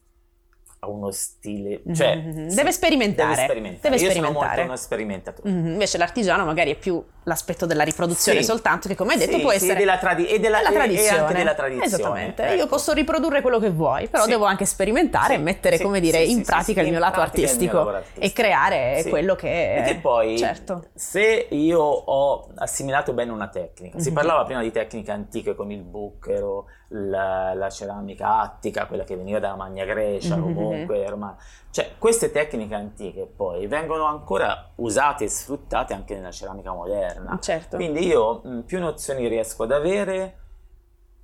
a 0.81 0.87
uno 0.87 1.11
stile, 1.11 1.81
cioè 1.93 2.15
mm-hmm. 2.15 2.47
deve, 2.49 2.71
sperimentare. 2.71 3.35
deve 3.35 3.43
sperimentare. 3.43 3.79
Deve 3.81 3.95
Io 3.95 4.09
sperimentare. 4.09 4.33
sono 4.33 4.45
molto 4.47 4.61
uno 4.61 4.75
sperimentatore. 4.77 5.49
Mm-hmm. 5.49 5.67
Invece 5.73 5.97
l'artigiano 5.97 6.45
magari 6.45 6.71
è 6.71 6.75
più 6.75 7.03
l'aspetto 7.23 7.65
della 7.65 7.83
riproduzione 7.83 8.39
sì. 8.39 8.45
soltanto 8.45 8.87
che 8.87 8.95
come 8.95 9.13
hai 9.13 9.19
detto 9.19 9.35
sì, 9.35 9.41
può 9.41 9.49
sì, 9.51 9.57
essere 9.57 9.75
della, 9.77 9.97
tradi- 9.97 10.25
e 10.27 10.39
della, 10.39 10.59
della 10.59 10.71
tradizione. 10.71 11.17
E 11.17 11.19
anche 11.19 11.33
della 11.33 11.53
tradizione. 11.53 11.85
Esattamente. 11.85 12.43
Ecco. 12.43 12.53
Io 12.55 12.67
posso 12.67 12.93
riprodurre 12.93 13.41
quello 13.41 13.59
che 13.59 13.69
vuoi, 13.69 14.07
però 14.07 14.25
devo 14.25 14.45
anche 14.45 14.65
sperimentare 14.65 15.33
e 15.33 15.37
mettere, 15.37 15.79
come 15.79 15.99
dire, 15.99 16.23
in 16.23 16.43
pratica 16.43 16.81
il 16.81 16.89
mio 16.89 16.99
lato 16.99 17.19
artistico, 17.19 17.81
mio 17.81 17.89
artistico 17.95 18.25
e 18.25 18.31
creare 18.33 19.05
quello 19.09 19.35
che 19.35 19.73
Perché 19.83 19.95
poi 19.99 20.37
certo. 20.37 20.85
se 20.95 21.47
io 21.49 21.81
ho 21.81 22.49
assimilato 22.55 23.11
bene 23.13 23.31
una 23.31 23.49
tecnica, 23.49 23.95
mm-hmm. 23.95 24.03
si 24.03 24.09
Mhm. 24.09 24.15
parlava 24.15 24.45
prima 24.45 24.61
di 24.61 24.71
tecniche 24.71 25.11
antiche 25.11 25.55
come 25.55 25.73
il 25.73 25.81
bucchero, 25.83 26.65
la, 26.91 27.53
la 27.53 27.69
ceramica 27.69 28.39
attica, 28.39 28.87
quella 28.87 29.03
che 29.03 29.15
veniva 29.15 29.37
dalla 29.39 29.55
Magna 29.55 29.85
Grecia, 29.85 30.35
Mhm. 30.35 30.53
Comunque 30.69 31.09
romana. 31.09 31.37
Cioè, 31.71 31.91
queste 31.97 32.31
tecniche 32.31 32.73
antiche 32.75 33.25
poi 33.27 33.67
vengono 33.67 34.05
ancora 34.05 34.71
usate 34.75 35.25
e 35.25 35.29
sfruttate 35.29 35.93
anche 35.93 36.15
nella 36.15 36.31
ceramica 36.31 36.71
moderna. 36.73 37.37
Certo. 37.41 37.75
Quindi 37.75 38.05
io 38.05 38.41
mh, 38.43 38.61
più 38.61 38.79
nozioni 38.79 39.27
riesco 39.27 39.63
ad 39.63 39.71
avere 39.71 40.35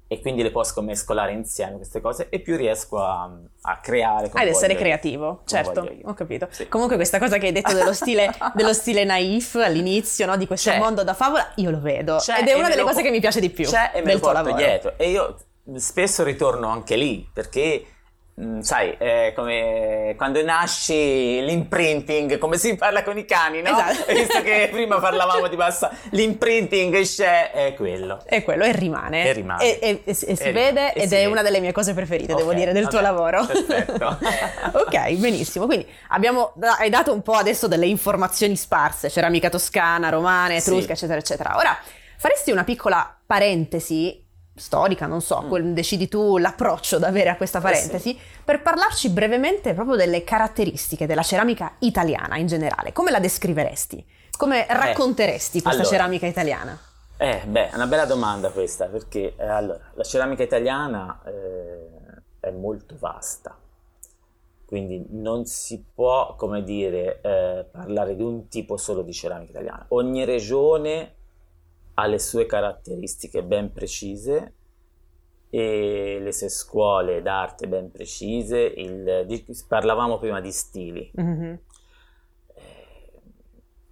e 0.08 0.22
quindi 0.22 0.44
le 0.44 0.52
posso 0.52 0.84
mescolare 0.84 1.32
insieme 1.32 1.78
queste 1.78 2.00
cose 2.00 2.30
e 2.30 2.40
più 2.40 2.56
riesco 2.56 3.00
a, 3.04 3.28
a 3.62 3.80
creare. 3.80 4.30
Ad 4.32 4.48
essere 4.48 4.76
creativo, 4.76 5.42
certo, 5.46 5.90
ho 6.04 6.14
capito. 6.14 6.48
Sì. 6.52 6.68
Comunque 6.68 6.96
questa 6.96 7.18
cosa 7.18 7.40
che 7.40 7.48
hai 7.48 7.52
detto 7.52 7.74
dello 7.74 7.92
stile, 7.92 8.30
dello 8.54 8.74
stile 8.74 9.04
naif 9.04 9.56
all'inizio, 9.56 10.28
no? 10.28 10.38
di 10.38 10.46
questo 10.46 10.70
C'è. 10.70 10.78
mondo 10.78 11.04
da 11.04 11.16
favola, 11.16 11.52
io 11.56 11.72
lo 11.72 11.80
vedo 11.82 12.18
C'è 12.18 12.40
ed 12.40 12.48
è 12.48 12.54
una 12.54 12.70
delle 12.70 12.84
cose 12.84 12.98
po- 12.98 13.02
che 13.02 13.10
mi 13.10 13.20
piace 13.20 13.40
di 13.40 13.50
più 13.50 13.66
C'è 13.66 13.92
e 13.96 14.04
me 14.04 14.14
lo 14.14 14.20
porto 14.20 14.36
lavoro. 14.36 14.56
dietro 14.56 14.94
e 14.98 15.10
io 15.10 15.38
spesso 15.78 16.24
ritorno 16.24 16.68
anche 16.68 16.96
lì 16.96 17.28
perché 17.34 17.84
sai 18.60 18.96
è 18.98 19.32
come 19.34 20.14
quando 20.18 20.44
nasci 20.44 21.40
l'imprinting 21.42 22.38
come 22.38 22.58
si 22.58 22.76
parla 22.76 23.02
con 23.02 23.18
i 23.18 23.24
cani 23.24 23.62
no? 23.62 23.70
Esatto. 23.70 24.12
visto 24.14 24.42
che 24.42 24.68
prima 24.74 25.00
parlavamo 25.00 25.48
di 25.48 25.56
bassa 25.56 25.90
l'imprinting 26.10 27.02
c'è 27.04 27.52
è 27.52 27.74
quello 27.76 28.22
E 28.26 28.44
quello 28.44 28.66
e 28.66 28.74
rimane. 28.74 29.24
E 29.26 29.32
rimane. 29.32 29.80
E, 29.80 30.02
e- 30.04 30.10
e 30.10 30.14
si 30.14 30.26
E 30.26 30.52
vede 30.52 30.92
ed 30.94 31.08
si 31.08 31.16
è 31.16 31.20
vede. 31.20 31.26
una 31.28 31.42
delle 31.44 31.62
mie 31.62 31.72
cose 31.72 31.94
preferite, 31.94 32.34
Ok, 32.34 32.40
devo 32.40 32.54
dire, 32.54 32.74
del 32.74 32.88
tuo 32.90 33.00
vabbè, 33.00 33.14
lavoro. 33.16 33.46
perfetto. 33.46 34.18
ok, 34.80 35.12
benissimo. 35.14 35.66
Quindi 35.66 35.88
abbiamo, 36.10 36.54
hai 36.78 36.90
dato 36.90 37.14
un 37.14 37.22
po' 37.22 37.34
adesso 37.36 37.68
delle 37.70 37.86
informazioni 37.86 38.58
sparse, 38.58 39.10
ceramica 39.10 39.48
toscana, 39.50 40.10
romana, 40.10 40.56
etrusca, 40.56 40.88
Sì. 40.88 41.06
eccetera, 41.06 41.20
eccetera. 41.20 41.56
Ora, 41.58 41.78
faresti 42.18 42.52
una 42.52 42.64
piccola 42.66 43.16
parentesi 43.26 44.25
storica, 44.56 45.06
non 45.06 45.22
so, 45.22 45.42
Mm. 45.44 45.48
quel- 45.50 45.74
decidi 45.74 46.08
tu 46.08 46.38
l'approccio 46.38 46.98
da 46.98 47.08
avere 47.08 47.30
a 47.30 47.36
questa 47.36 47.60
parentesi, 47.60 48.18
per 48.44 48.62
parlarci 48.62 49.10
brevemente 49.10 49.74
proprio 49.74 49.96
delle 49.96 50.24
caratteristiche 50.24 51.06
della 51.06 51.24
ceramica 51.24 51.74
italiana 51.80 52.38
in 52.38 52.48
generale. 52.48 52.94
Come 52.94 53.12
la 53.12 53.20
descriveresti? 53.20 54.06
Come 54.38 54.66
racconteresti 54.68 55.62
questa 55.62 55.82
allora. 55.82 55.96
ceramica 55.96 56.26
italiana? 56.26 56.78
Eh, 57.18 57.44
beh, 57.46 57.70
è 57.72 57.76
una 57.76 57.88
bella 57.88 58.06
domanda 58.06 58.50
questa, 58.50 58.88
perché 58.88 59.36
eh, 59.38 59.46
allora, 59.46 59.80
la 59.94 60.04
ceramica 60.04 60.44
italiana 60.44 61.22
eh, 61.26 61.88
è 62.42 62.52
molto 62.52 62.96
vasta, 63.00 63.58
quindi 64.66 65.06
non 65.12 65.46
si 65.46 65.84
può, 65.94 66.36
come 66.36 66.64
dire, 66.64 67.22
eh, 67.22 67.66
parlare 67.72 68.16
di 68.16 68.24
un 68.24 68.48
tipo 68.50 68.76
solo 68.78 69.02
di 69.02 69.14
ceramica 69.14 69.52
italiana. 69.52 69.86
Ogni 69.90 70.26
regione 70.26 71.14
ha 71.96 72.06
le 72.08 72.20
sue 72.20 72.46
caratteristiche 72.46 73.44
ben 73.44 73.72
precise 73.72 74.54
e 75.50 76.20
le 76.22 76.32
sue 76.34 76.50
scuole 76.50 77.22
d'arte 77.22 77.68
ben 77.68 77.90
precise. 77.92 78.60
Il- 78.62 79.24
di- 79.26 79.46
parlavamo 79.68 80.18
prima 80.20 80.42
di 80.42 80.52
stili. 80.52 81.10
Mhm. 81.16 81.60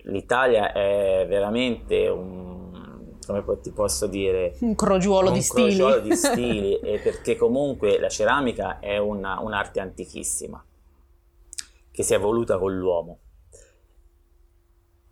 L'Italia 0.06 0.74
è 0.74 1.26
veramente 1.30 2.10
un, 2.10 3.18
come 3.26 3.44
ti 3.62 3.72
posso 3.72 4.06
dire, 4.08 4.54
Un 4.60 4.76
crogiuolo 4.76 5.30
un 5.30 5.34
di 5.36 5.42
stili. 5.42 5.76
crogiolo 5.78 6.00
di 6.02 6.12
stili, 6.16 6.78
e 6.80 7.00
perché 7.00 7.38
comunque 7.38 7.98
la 8.00 8.10
ceramica 8.10 8.80
è 8.80 8.98
una- 8.98 9.40
un'arte 9.40 9.80
antichissima 9.80 10.62
che 11.90 12.04
si 12.04 12.12
è 12.14 12.18
evoluta 12.18 12.58
con 12.58 12.76
l'uomo 12.76 13.20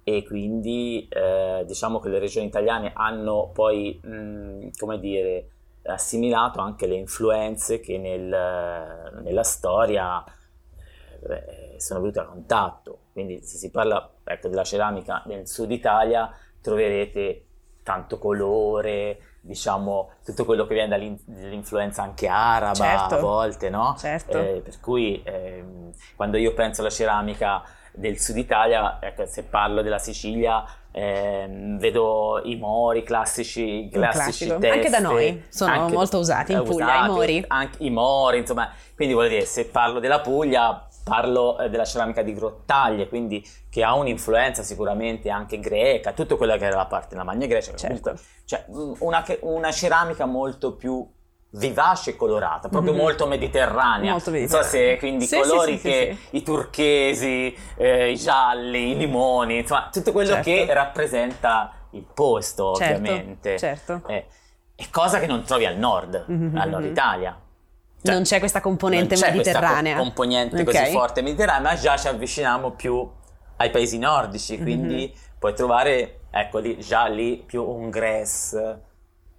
e 0.04 0.24
quindi 0.24 1.08
eh, 1.10 1.64
diciamo 1.66 2.00
che 2.00 2.10
le 2.10 2.20
regioni 2.20 2.48
italiane 2.48 2.92
hanno 2.94 3.50
poi, 3.54 4.00
mh, 4.04 4.70
come 4.78 5.00
dire, 5.00 5.50
assimilato 5.84 6.60
anche 6.62 6.88
le 6.88 6.96
influenze 6.96 7.80
che 7.80 7.98
nel- 7.98 9.22
nella 9.24 9.44
storia 9.44 10.24
eh, 11.30 11.80
sono 11.80 12.00
venute 12.02 12.20
a 12.20 12.26
contatto. 12.26 13.00
Quindi 13.14 13.42
se 13.44 13.58
si 13.58 13.70
parla 13.70 14.10
ecco, 14.24 14.48
della 14.48 14.64
ceramica 14.64 15.24
nel 15.26 15.48
sud 15.48 15.72
Italia 15.72 16.32
troverete 16.62 17.46
tanto 17.84 18.18
colore, 18.20 19.20
diciamo 19.42 20.12
tutto 20.24 20.46
quello 20.46 20.66
che 20.66 20.74
viene 20.76 20.90
dall'in- 20.90 21.20
dall'influenza 21.26 22.04
anche 22.04 22.28
araba 22.28 22.76
Certo. 22.76 23.16
a 23.16 23.20
volte, 23.20 23.70
no? 23.70 23.96
Certo. 23.98 24.38
Eh, 24.38 24.62
per 24.64 24.80
cui 24.80 25.22
ehm, 25.26 25.92
quando 26.16 26.38
io 26.38 26.54
penso 26.54 26.82
alla 26.82 26.90
ceramica 26.92 27.64
del 27.94 28.20
sud 28.20 28.38
Italia, 28.38 28.98
ecco, 29.02 29.26
se 29.26 29.44
parlo 29.44 29.82
della 29.82 30.00
Sicilia, 30.00 30.64
ehm, 30.92 31.78
vedo 31.78 32.42
i 32.44 32.56
mori 32.56 33.04
classici, 33.04 33.86
i 33.86 33.90
classici 33.90 34.48
teste, 34.48 34.70
Anche 34.70 34.90
da 34.90 35.00
noi 35.00 35.44
sono 35.50 35.90
molto 35.90 36.20
usati 36.20 36.52
in 36.52 36.60
eh, 36.60 36.64
Puglia, 36.64 36.86
i 36.86 36.98
usati, 36.98 37.10
mori. 37.10 37.44
Anche 37.48 37.84
i 37.84 37.90
mori, 37.90 38.38
insomma, 38.40 38.72
quindi 38.96 39.14
vuol 39.14 39.30
dire, 39.30 39.46
se 39.46 39.66
parlo 39.66 40.00
della 40.00 40.20
Puglia, 40.20 40.88
parlo 41.04 41.60
eh, 41.60 41.70
della 41.70 41.86
ceramica 41.86 42.22
di 42.22 42.34
Grottaglie, 42.34 43.08
quindi 43.08 43.46
che 43.70 43.84
ha 43.84 43.96
un'influenza 43.96 44.64
sicuramente 44.64 45.30
anche 45.30 45.60
greca, 45.60 46.14
tutto 46.14 46.38
quello 46.38 46.56
che 46.58 46.66
era 46.66 46.76
la 46.76 46.86
parte 46.86 47.10
della 47.12 47.24
Magna 47.24 47.48
Grecia, 47.48 47.74
Certo. 47.76 47.88
comunque, 47.88 48.26
cioè, 48.46 48.66
una, 49.00 49.26
una 49.42 49.72
ceramica 49.72 50.26
molto 50.26 50.76
più 50.76 51.08
vivace 51.54 52.12
e 52.12 52.16
colorata, 52.16 52.70
proprio 52.70 52.94
Mhm. 52.94 53.00
molto 53.00 53.28
mediterranea. 53.28 54.12
Molto 54.12 54.32
Non 54.32 54.48
so 54.48 54.62
se 54.64 54.78
mediterranea. 54.78 54.98
quindi 55.00 55.26
Sì, 55.26 55.38
colori 55.38 55.72
sì, 55.74 55.78
sì, 55.80 55.84
che 55.90 56.18
i 56.32 56.44
turchesi, 56.44 57.58
eh, 57.76 58.12
i 58.12 58.16
gialli, 58.16 58.92
i 58.92 58.98
limoni, 58.98 59.58
insomma, 59.60 59.90
tutto 59.92 60.12
quello 60.12 60.30
Certo. 60.32 60.50
che 60.50 60.74
rappresenta 60.74 61.74
il 61.92 62.06
posto, 62.14 62.74
Certo, 62.76 62.98
ovviamente. 62.98 63.58
certo. 63.58 64.02
Eh, 64.08 64.26
è 64.76 64.86
cosa 64.90 65.20
che 65.20 65.28
non 65.28 65.44
trovi 65.44 65.66
al 65.66 65.76
nord, 65.76 66.24
Mhm, 66.28 66.58
al 66.58 66.70
nord 66.70 66.86
mhm. 66.86 66.92
Italia. 66.92 67.38
Cioè, 68.04 68.14
non 68.16 68.24
c'è 68.24 68.40
questa 68.40 68.62
componente 68.62 69.14
non 69.16 69.24
c'è 69.24 69.32
mediterranea. 69.32 69.82
Questa 69.94 70.00
componente 70.00 70.62
okay. 70.62 70.66
così 70.66 70.92
forte 70.92 71.22
mediterranea, 71.22 71.62
ma 71.62 71.76
già 71.78 71.98
ci 71.98 72.08
avviciniamo 72.08 72.72
più 72.72 73.08
ai 73.58 73.70
paesi 73.70 74.00
nordici, 74.00 74.58
quindi 74.58 74.96
mm-hmm. 74.96 75.38
puoi 75.38 75.54
trovare, 75.54 76.22
ecco 76.32 76.58
lì, 76.60 76.80
già 76.80 77.06
lì 77.06 77.44
più 77.46 77.64
un 77.64 77.90
Grèce, 77.92 78.80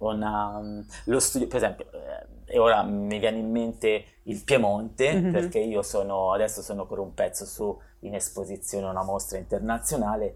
una, 0.09 0.61
lo 1.05 1.19
studio, 1.19 1.47
per 1.47 1.57
esempio, 1.57 1.85
eh, 1.91 2.53
e 2.53 2.59
ora 2.59 2.83
mi 2.83 3.19
viene 3.19 3.37
in 3.37 3.49
mente 3.49 4.05
il 4.23 4.43
Piemonte, 4.43 5.13
mm-hmm. 5.13 5.31
perché 5.31 5.59
io 5.59 5.81
sono, 5.81 6.33
adesso 6.33 6.61
sono 6.61 6.85
con 6.85 6.99
un 6.99 7.13
pezzo 7.13 7.45
su 7.45 7.77
in 7.99 8.15
esposizione 8.15 8.85
a 8.87 8.89
una 8.89 9.03
mostra 9.03 9.37
internazionale 9.37 10.35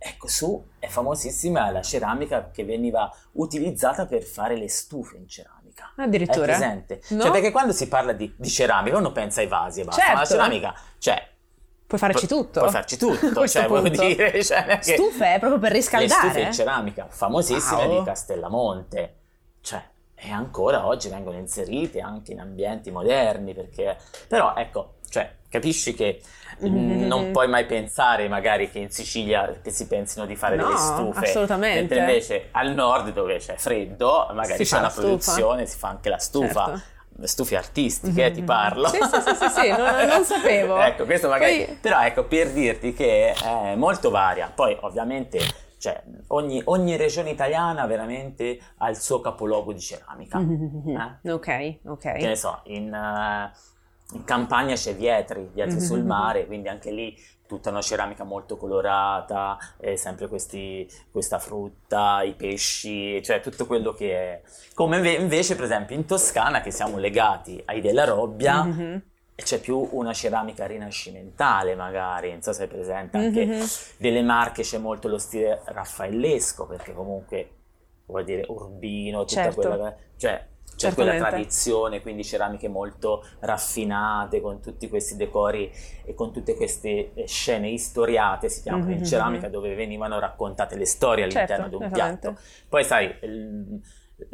Ecco, 0.00 0.28
su 0.28 0.64
è 0.78 0.86
famosissima 0.86 1.72
la 1.72 1.82
ceramica 1.82 2.50
che 2.52 2.64
veniva 2.64 3.12
utilizzata 3.32 4.06
per 4.06 4.22
fare 4.22 4.56
le 4.56 4.68
stufe 4.68 5.16
in 5.16 5.26
ceramica. 5.26 5.92
Addirittura? 5.96 6.44
È 6.44 6.46
presente? 6.46 7.02
No? 7.08 7.22
Cioè, 7.22 7.30
perché 7.32 7.50
quando 7.50 7.72
si 7.72 7.88
parla 7.88 8.12
di, 8.12 8.32
di, 8.36 8.48
ceramica 8.48 8.96
uno 8.96 9.10
pensa 9.10 9.40
ai 9.40 9.48
vasi 9.48 9.80
e 9.80 9.84
basta, 9.84 10.00
certo. 10.00 10.14
ma 10.14 10.20
la 10.20 10.26
certo. 10.26 10.42
ceramica, 10.42 10.80
cioè... 10.98 11.36
Puoi 11.88 11.98
farci 11.98 12.26
tutto. 12.26 12.60
Puoi 12.60 12.70
farci 12.70 12.98
tutto, 12.98 13.48
cioè 13.48 13.66
vuol 13.66 13.88
dire... 13.88 14.42
Cioè, 14.44 14.78
stufe 14.82 15.38
proprio 15.40 15.58
per 15.58 15.72
riscaldare? 15.72 16.22
Le 16.22 16.28
stufe 16.28 16.40
in 16.42 16.52
ceramica, 16.52 17.06
famosissime 17.08 17.86
wow. 17.86 17.98
di 17.98 18.04
Castellamonte. 18.04 19.14
Cioè, 19.62 19.82
e 20.14 20.30
ancora 20.30 20.86
oggi 20.86 21.08
vengono 21.08 21.38
inserite 21.38 22.00
anche 22.00 22.32
in 22.32 22.40
ambienti 22.40 22.90
moderni, 22.90 23.54
perché... 23.54 23.96
Però, 24.28 24.54
ecco, 24.54 24.96
cioè, 25.08 25.32
capisci 25.48 25.94
che 25.94 26.20
mm-hmm. 26.62 27.06
non 27.06 27.30
puoi 27.32 27.48
mai 27.48 27.64
pensare 27.64 28.28
magari 28.28 28.70
che 28.70 28.80
in 28.80 28.90
Sicilia 28.90 29.58
che 29.62 29.70
si 29.70 29.86
pensino 29.86 30.26
di 30.26 30.36
fare 30.36 30.56
no, 30.56 30.66
delle 30.66 30.76
stufe 30.76 31.24
assolutamente 31.24 31.78
mentre 31.78 31.98
invece 32.00 32.48
al 32.50 32.74
nord 32.74 33.14
dove 33.14 33.38
c'è 33.38 33.54
freddo 33.56 34.28
magari 34.34 34.62
si 34.62 34.70
c'è 34.70 34.78
una 34.78 34.90
produzione 34.90 35.64
si 35.64 35.78
fa 35.78 35.88
anche 35.88 36.10
la 36.10 36.18
stufa 36.18 36.64
certo 36.66 36.96
stufe 37.22 37.56
artistiche, 37.56 38.24
mm-hmm. 38.24 38.34
ti 38.34 38.42
parlo. 38.42 38.88
Sì, 38.88 38.98
sì, 38.98 39.20
sì, 39.20 39.34
sì, 39.34 39.48
sì 39.48 39.68
non, 39.70 40.06
non, 40.06 40.24
sapevo. 40.24 40.78
ecco, 40.82 41.04
questo 41.04 41.28
magari... 41.28 41.64
Poi... 41.64 41.78
Però 41.80 42.00
ecco, 42.02 42.24
per 42.24 42.50
dirti 42.52 42.92
che 42.92 43.32
è 43.32 43.74
molto 43.74 44.10
varia. 44.10 44.50
Poi, 44.54 44.76
ovviamente, 44.80 45.40
cioè, 45.78 46.02
ogni, 46.28 46.60
ogni 46.64 46.96
regione 46.96 47.30
italiana 47.30 47.86
veramente 47.86 48.58
ha 48.78 48.88
il 48.88 48.96
suo 48.96 49.20
capoluogo 49.20 49.72
di 49.72 49.80
ceramica. 49.80 50.38
Mm-hmm. 50.38 50.96
Eh? 51.22 51.32
Ok, 51.32 51.78
ok. 51.84 52.12
Che 52.12 52.26
ne 52.26 52.36
so, 52.36 52.60
in... 52.64 52.92
Uh, 52.92 53.76
in 54.12 54.24
Campania 54.24 54.74
c'è 54.74 54.94
Vietri, 54.94 55.50
Vietri 55.52 55.74
mm-hmm. 55.74 55.84
sul 55.84 56.02
mare, 56.02 56.46
quindi 56.46 56.68
anche 56.68 56.90
lì 56.90 57.14
tutta 57.48 57.70
una 57.70 57.80
ceramica 57.80 58.22
molto 58.24 58.56
colorata, 58.56 59.56
eh, 59.78 59.96
sempre 59.96 60.28
questi, 60.28 60.88
questa 61.10 61.38
frutta, 61.38 62.22
i 62.22 62.34
pesci, 62.34 63.20
cioè 63.22 63.40
tutto 63.40 63.66
quello 63.66 63.92
che 63.94 64.14
è. 64.14 64.42
Come 64.74 65.14
invece, 65.14 65.56
per 65.56 65.64
esempio, 65.64 65.96
in 65.96 66.04
Toscana, 66.04 66.60
che 66.60 66.70
siamo 66.70 66.98
legati 66.98 67.60
ai 67.64 67.80
della 67.80 68.04
Robbia, 68.04 68.62
mm-hmm. 68.62 68.96
c'è 69.34 69.58
più 69.60 69.88
una 69.92 70.12
ceramica 70.12 70.66
rinascimentale, 70.66 71.74
magari, 71.74 72.30
non 72.30 72.42
so 72.42 72.52
se 72.52 72.64
è 72.64 72.68
presente, 72.68 73.16
anche 73.16 73.46
mm-hmm. 73.46 73.64
delle 73.96 74.22
marche 74.22 74.62
c'è 74.62 74.78
molto 74.78 75.08
lo 75.08 75.18
stile 75.18 75.62
raffaellesco, 75.64 76.66
perché 76.66 76.92
comunque 76.92 77.50
vuol 78.04 78.24
dire 78.24 78.44
Urbino, 78.46 79.24
tutta 79.24 79.42
certo. 79.42 79.60
quella. 79.60 79.96
Cioè, 80.16 80.46
c'è 80.78 80.94
quella 80.94 81.16
tradizione, 81.16 82.00
quindi 82.00 82.22
ceramiche 82.22 82.68
molto 82.68 83.24
raffinate, 83.40 84.40
con 84.40 84.60
tutti 84.60 84.88
questi 84.88 85.16
decori 85.16 85.70
e 86.04 86.14
con 86.14 86.32
tutte 86.32 86.54
queste 86.54 87.12
eh, 87.14 87.26
scene 87.26 87.68
istoriate, 87.68 88.48
si 88.48 88.62
chiamano 88.62 88.84
mm-hmm. 88.84 88.98
in 88.98 89.04
ceramica, 89.04 89.48
dove 89.48 89.74
venivano 89.74 90.20
raccontate 90.20 90.76
le 90.76 90.86
storie 90.86 91.24
all'interno 91.24 91.64
certo, 91.64 91.76
di 91.76 91.84
un 91.84 91.90
piatto. 91.90 92.38
Poi 92.68 92.84
sai, 92.84 93.12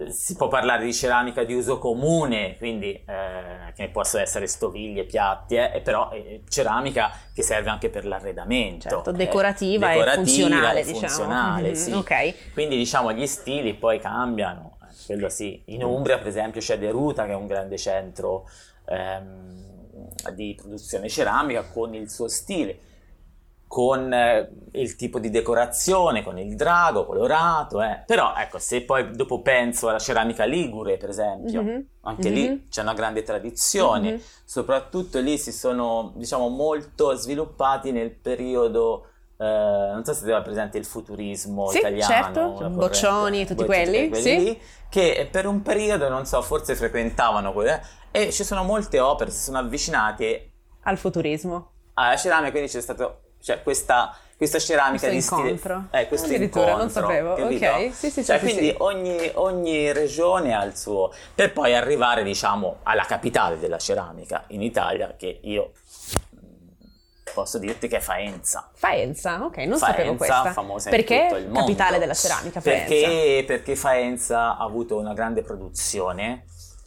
si 0.08 0.34
può 0.34 0.48
parlare 0.48 0.84
di 0.84 0.94
ceramica 0.94 1.44
di 1.44 1.54
uso 1.54 1.78
comune, 1.78 2.56
quindi 2.56 2.92
eh, 2.92 3.72
che 3.74 3.88
possono 3.88 4.22
essere 4.22 4.46
stoviglie, 4.46 5.04
piatti, 5.04 5.56
eh, 5.56 5.80
però 5.82 6.10
eh, 6.10 6.42
ceramica 6.48 7.10
che 7.34 7.42
serve 7.42 7.70
anche 7.70 7.90
per 7.90 8.06
l'arredamento. 8.06 8.88
Certo, 8.88 9.12
decorativa, 9.12 9.88
decorativa 9.88 10.12
e 10.12 10.24
funzionale, 10.24 10.80
e 10.80 10.84
funzionale 10.84 11.68
diciamo. 11.70 11.86
sì. 11.86 11.92
okay. 11.92 12.34
Quindi 12.52 12.76
diciamo 12.76 13.12
gli 13.12 13.26
stili 13.26 13.74
poi 13.74 13.98
cambiano 13.98 14.73
quello 15.06 15.28
sì. 15.28 15.62
In 15.66 15.84
Umbria, 15.84 16.18
per 16.18 16.28
esempio, 16.28 16.60
c'è 16.60 16.78
Deruta, 16.78 17.24
che 17.26 17.32
è 17.32 17.36
un 17.36 17.46
grande 17.46 17.76
centro 17.76 18.48
ehm, 18.86 20.32
di 20.34 20.54
produzione 20.56 21.08
ceramica 21.08 21.64
con 21.64 21.94
il 21.94 22.10
suo 22.10 22.28
stile, 22.28 22.78
con 23.66 24.12
eh, 24.12 24.50
il 24.72 24.94
tipo 24.96 25.18
di 25.18 25.30
decorazione, 25.30 26.22
con 26.22 26.38
il 26.38 26.54
drago 26.54 27.06
colorato. 27.06 27.82
Eh. 27.82 28.02
Però, 28.06 28.34
ecco, 28.36 28.58
se 28.58 28.82
poi 28.82 29.10
dopo 29.14 29.42
penso 29.42 29.88
alla 29.88 29.98
ceramica 29.98 30.44
ligure, 30.44 30.96
per 30.96 31.08
esempio, 31.08 31.62
mm-hmm. 31.62 31.80
anche 32.02 32.30
mm-hmm. 32.30 32.50
lì 32.50 32.66
c'è 32.68 32.82
una 32.82 32.94
grande 32.94 33.22
tradizione. 33.22 34.10
Mm-hmm. 34.10 34.20
Soprattutto 34.44 35.18
lì 35.18 35.38
si 35.38 35.52
sono, 35.52 36.12
diciamo, 36.16 36.48
molto 36.48 37.14
sviluppati 37.14 37.90
nel 37.90 38.12
periodo 38.12 39.08
Uh, 39.44 39.92
non 39.92 40.04
so 40.04 40.14
se 40.14 40.22
aveva 40.22 40.40
presente 40.40 40.78
il 40.78 40.86
futurismo 40.86 41.68
sì, 41.68 41.78
italiano, 41.78 42.12
certo, 42.12 42.68
Boccioni 42.70 43.42
e 43.42 43.46
tutti 43.46 43.64
quelli, 43.64 44.08
quelli 44.08 44.22
sì. 44.22 44.38
lì, 44.38 44.60
che 44.88 45.28
per 45.30 45.46
un 45.46 45.60
periodo, 45.60 46.08
non 46.08 46.24
so, 46.24 46.40
forse 46.40 46.74
frequentavano 46.74 47.52
quelle, 47.52 47.82
e 48.10 48.32
ci 48.32 48.44
sono 48.44 48.64
molte 48.64 49.00
opere, 49.00 49.30
si 49.30 49.42
sono 49.42 49.58
avvicinate 49.58 50.50
al 50.84 50.96
futurismo. 50.96 51.72
Alla 51.94 52.16
ceramica, 52.16 52.50
quindi 52.52 52.70
c'è 52.70 52.80
stata 52.80 53.18
cioè, 53.44 53.62
questa, 53.62 54.16
questa 54.36 54.58
ceramica 54.58 55.08
questo 55.08 55.36
di 55.36 55.48
incontro. 55.48 55.84
stile... 55.88 56.02
Eh, 56.02 56.08
questo 56.08 56.26
Addirittura, 56.26 56.70
incontro, 56.70 57.00
non 57.00 57.10
sapevo, 57.10 57.34
capito? 57.34 57.66
ok, 57.66 57.94
sì, 57.94 58.10
sì, 58.10 58.24
cioè, 58.24 58.38
sì, 58.38 58.44
quindi 58.44 58.68
sì. 58.68 58.74
Ogni, 58.78 59.30
ogni 59.34 59.92
regione 59.92 60.54
ha 60.54 60.64
il 60.64 60.76
suo... 60.76 61.12
Per 61.34 61.52
poi 61.52 61.74
arrivare, 61.74 62.22
diciamo, 62.22 62.78
alla 62.84 63.04
capitale 63.04 63.58
della 63.58 63.78
ceramica 63.78 64.44
in 64.48 64.62
Italia, 64.62 65.14
che 65.16 65.40
io 65.42 65.72
posso 67.34 67.58
dirti 67.58 67.88
che 67.88 67.96
è 67.98 68.00
Faenza. 68.00 68.70
Faenza, 68.72 69.44
ok, 69.44 69.56
non 69.58 69.78
Faenza, 69.78 69.86
sapevo 69.86 70.14
questa. 70.14 70.52
famosa 70.52 70.90
perché 70.90 71.14
in 71.14 71.28
tutto 71.28 71.36
il 71.36 71.44
mondo. 71.44 71.60
capitale 71.60 71.98
della 71.98 72.14
ceramica, 72.14 72.60
Faenza? 72.60 72.86
Perché, 72.86 73.44
perché 73.46 73.76
Faenza 73.76 74.56
ha 74.56 74.64
avuto 74.64 74.96
una 74.96 75.12
grande 75.12 75.42
produzione, 75.42 76.44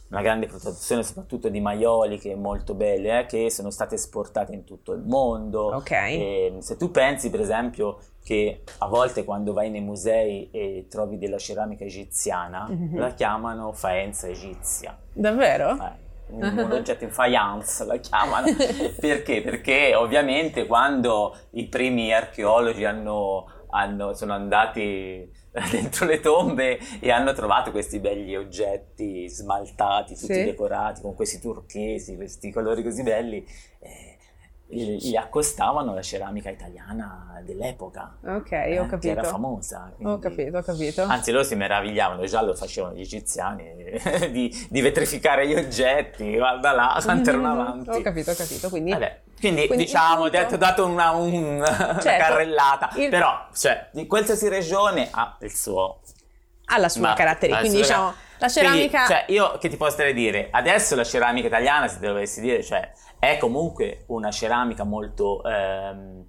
una 0.08 0.22
grande 0.22 0.46
produzione 0.46 1.02
soprattutto 1.02 1.48
di 1.48 1.60
maioliche 1.60 2.34
molto 2.34 2.74
belle, 2.74 3.20
eh, 3.20 3.26
che 3.26 3.50
sono 3.50 3.70
state 3.70 3.96
esportate 3.96 4.52
in 4.52 4.64
tutto 4.64 4.92
il 4.92 5.02
mondo. 5.02 5.76
Ok. 5.76 5.90
E, 5.90 6.56
se 6.60 6.76
tu 6.76 6.90
pensi, 6.90 7.30
per 7.30 7.40
esempio, 7.40 8.00
che 8.24 8.62
a 8.78 8.86
volte 8.86 9.24
quando 9.24 9.52
vai 9.52 9.70
nei 9.70 9.82
musei 9.82 10.50
e 10.50 10.86
trovi 10.88 11.18
della 11.18 11.38
ceramica 11.38 11.84
egiziana, 11.84 12.66
mm-hmm. 12.68 12.98
la 12.98 13.12
chiamano 13.12 13.72
Faenza 13.72 14.26
egizia. 14.26 14.98
Davvero? 15.12 15.72
Eh 15.72 16.06
un 16.30 16.70
oggetto 16.72 17.04
in 17.04 17.10
faiance 17.10 17.84
la 17.84 17.96
chiamano 17.96 18.46
perché? 18.98 19.42
Perché 19.42 19.94
ovviamente 19.94 20.66
quando 20.66 21.36
i 21.52 21.66
primi 21.66 22.12
archeologi 22.12 22.84
hanno, 22.84 23.46
hanno, 23.70 24.14
sono 24.14 24.32
andati 24.32 25.30
dentro 25.70 26.06
le 26.06 26.20
tombe 26.20 26.78
e 27.00 27.10
hanno 27.10 27.32
trovato 27.32 27.70
questi 27.70 27.98
belli 27.98 28.36
oggetti 28.36 29.28
smaltati, 29.28 30.14
tutti 30.14 30.34
sì. 30.34 30.44
decorati 30.44 31.00
con 31.00 31.14
questi 31.14 31.40
turchesi, 31.40 32.16
questi 32.16 32.52
colori 32.52 32.82
così 32.82 33.02
belli. 33.02 33.44
Eh, 33.80 34.07
gli 34.70 35.16
accostavano 35.16 35.94
la 35.94 36.02
ceramica 36.02 36.50
italiana 36.50 37.40
dell'epoca. 37.42 38.18
Ok, 38.22 38.52
eh, 38.52 38.78
ho 38.78 38.86
capito. 38.86 39.14
Che 39.14 39.18
era 39.18 39.24
famosa. 39.24 39.90
Quindi... 39.94 40.12
Ho 40.12 40.18
capito, 40.18 40.58
ho 40.58 40.62
capito. 40.62 41.02
Anzi, 41.04 41.30
loro 41.30 41.42
si 41.42 41.54
meravigliavano, 41.54 42.24
già 42.26 42.42
lo 42.42 42.54
facevano 42.54 42.94
gli 42.94 43.00
egiziani, 43.00 43.72
di, 44.30 44.66
di, 44.68 44.80
vetrificare 44.82 45.48
gli 45.48 45.54
oggetti, 45.54 46.36
guarda 46.36 46.72
là, 46.72 47.00
quanto 47.02 47.30
erano 47.30 47.48
mm-hmm. 47.48 47.60
avanti. 47.60 47.90
Ho 47.90 48.00
capito, 48.02 48.30
ho 48.30 48.34
capito. 48.34 48.68
Quindi, 48.68 48.90
Vabbè, 48.90 49.20
quindi, 49.40 49.66
quindi 49.66 49.84
diciamo, 49.86 50.28
ti 50.28 50.36
ho 50.36 50.58
dato 50.58 50.84
una, 50.84 51.12
un, 51.12 51.62
certo, 51.64 52.08
una 52.08 52.16
carrellata, 52.16 52.90
il... 52.96 53.08
però, 53.08 53.48
cioè, 53.54 53.88
di 53.92 54.06
qualsiasi 54.06 54.48
regione 54.48 55.08
ha 55.10 55.36
il 55.40 55.54
suo... 55.54 56.00
Ha 56.70 56.76
la 56.76 56.90
sua 56.90 57.14
caratteristica, 57.14 57.60
quindi 57.60 57.78
diciamo... 57.78 58.12
La 58.40 58.48
ceramica... 58.48 59.04
Quindi, 59.04 59.22
cioè, 59.24 59.24
io 59.28 59.58
che 59.58 59.68
ti 59.68 59.76
posso 59.76 60.12
dire, 60.12 60.48
adesso 60.50 60.94
la 60.94 61.04
ceramica 61.04 61.46
italiana, 61.46 61.88
se 61.88 61.98
dovessi 61.98 62.40
dire, 62.40 62.62
cioè, 62.62 62.92
è 63.18 63.36
comunque 63.38 64.04
una 64.06 64.30
ceramica 64.30 64.84
molto 64.84 65.42
ehm, 65.44 66.26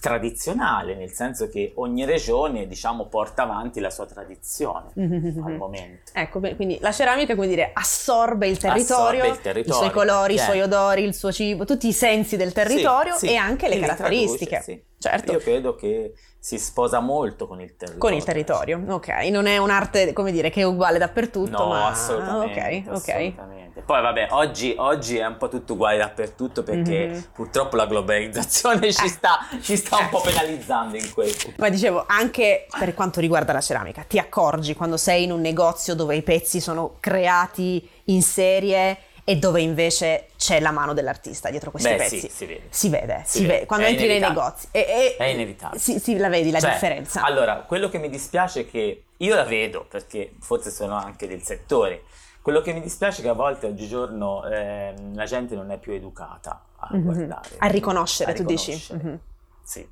tradizionale, 0.00 0.94
nel 0.94 1.10
senso 1.10 1.48
che 1.48 1.72
ogni 1.76 2.04
regione, 2.04 2.68
diciamo, 2.68 3.06
porta 3.06 3.42
avanti 3.42 3.80
la 3.80 3.90
sua 3.90 4.06
tradizione 4.06 4.90
mm-hmm. 4.98 5.42
al 5.44 5.56
momento. 5.56 6.12
Ecco, 6.14 6.38
quindi 6.54 6.78
la 6.80 6.92
ceramica, 6.92 7.34
come 7.34 7.48
dire, 7.48 7.70
assorbe 7.72 8.46
il 8.46 8.58
territorio, 8.58 9.22
assorbe 9.22 9.28
il 9.28 9.40
territorio 9.40 9.72
i 9.72 9.76
suoi 9.76 9.90
colori, 9.90 10.34
yeah. 10.34 10.42
i 10.42 10.44
suoi 10.44 10.60
odori, 10.60 11.02
il 11.02 11.14
suo 11.14 11.32
cibo, 11.32 11.64
tutti 11.64 11.88
i 11.88 11.92
sensi 11.92 12.36
del 12.36 12.52
territorio 12.52 13.14
sì, 13.14 13.26
sì, 13.26 13.32
e 13.32 13.36
anche 13.36 13.68
le 13.68 13.78
caratteristiche. 13.80 14.62
Traduce, 14.62 14.72
sì. 14.72 14.84
Certo. 15.10 15.32
Io 15.32 15.38
credo 15.38 15.74
che 15.74 16.12
si 16.38 16.58
sposa 16.58 17.00
molto 17.00 17.46
con 17.48 17.60
il 17.60 17.70
territorio. 17.76 17.98
Con 17.98 18.12
il 18.12 18.22
territorio, 18.24 18.80
ok. 18.88 19.08
Non 19.30 19.46
è 19.46 19.56
un'arte, 19.56 20.12
come 20.12 20.30
dire, 20.30 20.48
che 20.50 20.60
è 20.60 20.64
uguale 20.64 20.98
dappertutto, 20.98 21.58
no, 21.64 21.68
ma... 21.68 21.88
assolutamente, 21.88 22.60
ok, 22.60 22.96
ok. 22.96 23.08
assolutamente. 23.08 23.80
Poi 23.82 24.00
vabbè, 24.00 24.28
oggi, 24.30 24.74
oggi, 24.78 25.16
è 25.18 25.26
un 25.26 25.36
po' 25.36 25.48
tutto 25.48 25.72
uguale 25.74 25.98
dappertutto 25.98 26.62
perché 26.62 27.06
Mhm. 27.08 27.24
purtroppo 27.34 27.76
la 27.76 27.86
globalizzazione 27.86 28.92
ci 28.92 29.04
Eh. 29.04 29.08
sta, 29.08 29.38
ci 29.60 29.76
sta 29.76 29.98
un 29.98 30.08
po' 30.08 30.20
penalizzando 30.20 30.96
in 30.96 31.12
questo. 31.12 31.52
Ma 31.58 31.68
dicevo, 31.68 32.04
anche 32.06 32.66
per 32.78 32.94
quanto 32.94 33.20
riguarda 33.20 33.52
la 33.52 33.60
ceramica, 33.60 34.02
ti 34.08 34.18
accorgi 34.18 34.74
quando 34.74 34.96
sei 34.96 35.24
in 35.24 35.32
un 35.32 35.40
negozio 35.40 35.94
dove 35.94 36.16
i 36.16 36.22
pezzi 36.22 36.60
sono 36.60 36.96
creati 37.00 37.88
in 38.04 38.22
serie 38.22 38.96
e 39.28 39.36
dove 39.38 39.60
invece 39.60 40.28
c'è 40.36 40.60
la 40.60 40.70
mano 40.70 40.94
dell'artista 40.94 41.50
dietro 41.50 41.72
questi 41.72 41.88
Beh, 41.88 41.96
pezzi? 41.96 42.20
sì, 42.20 42.28
si 42.28 42.46
vede. 42.46 42.66
Si 42.70 42.88
vede, 42.88 43.22
Si 43.24 43.38
si 43.38 43.40
vede, 43.40 43.52
vede. 43.54 43.66
Quando 43.66 43.86
è 43.86 43.88
entri 43.90 44.06
nei 44.06 44.20
negozi. 44.20 44.68
E, 44.70 44.86
e- 44.88 45.16
È 45.16 45.24
inevitabile. 45.24 45.80
Sì, 45.80 45.98
sì, 45.98 46.16
la 46.16 46.28
vedi 46.28 46.52
la 46.52 46.60
Cioè, 46.60 46.70
differenza. 46.70 47.24
Allora, 47.24 47.56
quello 47.66 47.88
che 47.88 47.98
mi 47.98 48.08
dispiace 48.08 48.60
è 48.60 48.70
che 48.70 49.06
io 49.16 49.34
la 49.34 49.42
vedo 49.42 49.84
perché 49.88 50.32
forse 50.40 50.70
sono 50.70 50.94
anche 50.94 51.26
del 51.26 51.42
settore. 51.42 52.04
Quello 52.40 52.60
che 52.60 52.72
mi 52.72 52.80
dispiace 52.80 53.18
è 53.20 53.24
che 53.24 53.28
a 53.30 53.32
volte 53.34 53.66
oggigiorno 53.66 54.44
ehm, 54.46 55.16
la 55.16 55.24
gente 55.24 55.56
non 55.56 55.72
è 55.72 55.78
più 55.78 55.90
educata 55.92 56.64
a 56.76 56.88
Mhm. 56.96 57.02
guardare. 57.02 57.48
A 57.58 57.66
riconoscere, 57.66 58.30
a 58.30 58.34
tu 58.34 58.44
dici? 58.44 58.70
riconoscere. 58.70 59.02
Mhm. 59.02 59.20
Sì. 59.64 59.88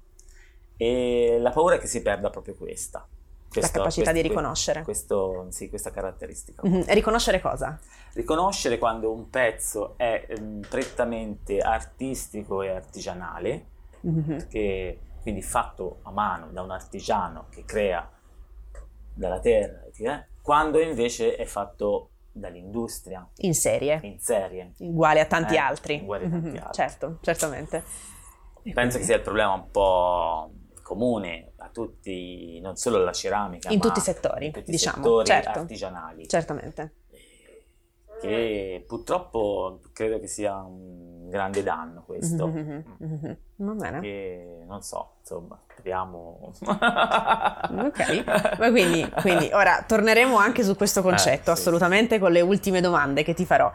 E 0.76 1.38
la 1.40 1.50
paura 1.50 1.74
è 1.74 1.78
che 1.80 1.88
si 1.88 2.02
perda 2.02 2.30
proprio 2.30 2.54
questa. 2.54 3.04
Questo- 3.60 3.78
capacità 3.78 4.12
di 4.12 4.18
questo- 4.20 4.28
riconoscere. 4.38 4.82
questo- 4.82 5.46
sì, 5.50 5.68
questa 5.68 5.90
caratteristica. 5.90 6.62
Mhm. 6.66 6.84
E 6.86 6.94
riconoscere 6.94 7.40
cosa? 7.40 7.78
Riconoscere 8.14 8.78
quando 8.78 9.12
un 9.12 9.28
pezzo 9.30 9.94
è 9.96 10.26
ehm, 10.28 10.60
prettamente 10.68 11.58
artistico 11.58 12.62
e 12.62 12.70
artigianale, 12.70 13.66
Mhm. 14.00 14.48
che 14.48 14.98
quindi 15.22 15.42
fatto 15.42 15.98
a 16.02 16.10
mano 16.10 16.48
da 16.50 16.62
un 16.62 16.70
artigiano 16.70 17.46
che 17.50 17.64
crea 17.64 18.08
dalla 19.14 19.40
terra, 19.40 19.82
eh, 19.96 20.26
quando 20.42 20.80
invece 20.80 21.36
è 21.36 21.44
fatto 21.44 22.10
dall'industria 22.30 23.26
In 23.36 23.54
serie, 23.54 24.00
in 24.02 24.18
serie. 24.18 24.72
uguale 24.78 25.20
a 25.20 25.24
tanti 25.26 25.54
Eh, 25.54 25.58
altri. 25.58 26.00
uguale 26.02 26.26
a 26.26 26.28
tanti 26.30 26.48
Mhm. 26.48 26.56
altri. 26.56 26.72
Certo, 26.72 27.18
certamente. 27.22 27.82
Penso 28.72 28.98
che 28.98 29.04
sia 29.04 29.16
il 29.16 29.22
problema 29.22 29.52
un 29.52 29.70
po' 29.70 30.50
comune 30.84 31.54
a 31.56 31.68
tutti, 31.70 32.60
non 32.60 32.76
solo 32.76 32.98
alla 32.98 33.12
ceramica, 33.12 33.72
In 33.72 33.80
tutti 33.80 33.98
i 33.98 34.02
settori, 34.02 34.52
tutti 34.52 34.70
diciamo, 34.70 34.96
settori 34.96 35.26
certo. 35.26 35.58
artigianali. 35.58 36.28
Certamente. 36.28 36.94
Che 38.20 38.84
purtroppo 38.86 39.80
credo 39.92 40.20
che 40.20 40.26
sia 40.28 40.54
un 40.62 41.28
grande 41.28 41.62
danno 41.62 42.04
questo. 42.04 42.46
Mhm, 42.46 42.84
mhm, 42.98 43.18
mhm. 43.20 43.36
Va 43.56 43.72
bene. 43.72 44.00
Che 44.00 44.64
non 44.66 44.82
so, 44.82 45.16
insomma, 45.20 45.60
speriamo. 45.72 46.52
Ok, 46.60 48.24
ma 48.58 48.70
quindi, 48.70 49.10
quindi 49.20 49.50
ora 49.52 49.84
torneremo 49.86 50.36
anche 50.36 50.62
su 50.62 50.76
questo 50.76 51.02
concetto, 51.02 51.50
Eh, 51.50 51.54
sì, 51.54 51.60
assolutamente, 51.60 52.18
con 52.18 52.30
le 52.30 52.40
ultime 52.40 52.80
domande 52.80 53.22
che 53.24 53.34
ti 53.34 53.44
farò. 53.44 53.72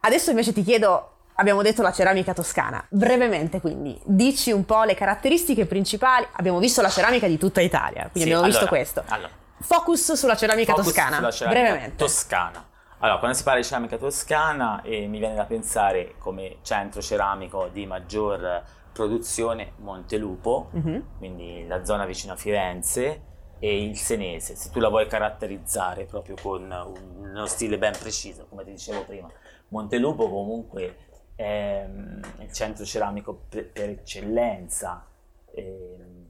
Adesso 0.00 0.30
invece 0.30 0.52
ti 0.52 0.62
chiedo, 0.62 1.12
abbiamo 1.40 1.62
detto 1.62 1.80
la 1.82 1.90
ceramica 1.90 2.34
toscana, 2.34 2.84
brevemente 2.90 3.60
quindi, 3.60 3.98
dici 4.04 4.52
un 4.52 4.66
po' 4.66 4.82
le 4.84 4.94
caratteristiche 4.94 5.64
principali, 5.64 6.26
abbiamo 6.32 6.58
visto 6.58 6.82
la 6.82 6.90
ceramica 6.90 7.26
di 7.26 7.38
tutta 7.38 7.62
Italia, 7.62 8.02
quindi 8.10 8.20
Sì, 8.20 8.24
abbiamo 8.26 8.44
visto 8.44 8.58
allora, 8.64 8.76
questo. 8.76 9.02
Allora, 9.08 9.30
Focus 9.62 10.12
sulla 10.12 10.36
ceramica 10.36 10.72
focus 10.72 10.86
toscana, 10.92 11.16
sulla 11.16 11.30
ceramica 11.30 11.62
brevemente. 11.62 11.96
Toscana. 11.96 12.68
Allora, 12.98 13.18
quando 13.18 13.36
si 13.36 13.42
parla 13.42 13.60
di 13.60 13.66
ceramica 13.66 13.96
toscana, 13.96 14.82
eh, 14.82 15.06
mi 15.06 15.18
viene 15.18 15.34
da 15.34 15.44
pensare 15.44 16.14
come 16.18 16.58
centro 16.62 17.00
ceramico 17.00 17.68
di 17.72 17.86
maggior 17.86 18.62
produzione 18.92 19.72
Montelupo, 19.76 20.68
Mhm. 20.72 21.04
quindi 21.18 21.66
la 21.66 21.84
zona 21.84 22.04
vicino 22.04 22.34
a 22.34 22.36
Firenze, 22.36 23.22
e 23.58 23.84
il 23.84 23.96
Senese, 23.98 24.56
se 24.56 24.70
tu 24.70 24.80
la 24.80 24.88
vuoi 24.88 25.06
caratterizzare 25.06 26.04
proprio 26.04 26.34
con 26.40 26.62
un- 26.62 27.28
uno 27.30 27.46
stile 27.46 27.76
ben 27.76 27.92
preciso, 27.98 28.46
come 28.48 28.64
ti 28.64 28.70
dicevo 28.70 29.04
prima. 29.04 29.28
Montelupo 29.68 30.28
comunque 30.30 30.96
mm, 31.42 32.22
il 32.40 32.52
centro 32.52 32.84
ceramico 32.84 33.44
per, 33.48 33.70
per 33.70 33.90
eccellenza 33.90 35.06
ehm, 35.54 36.26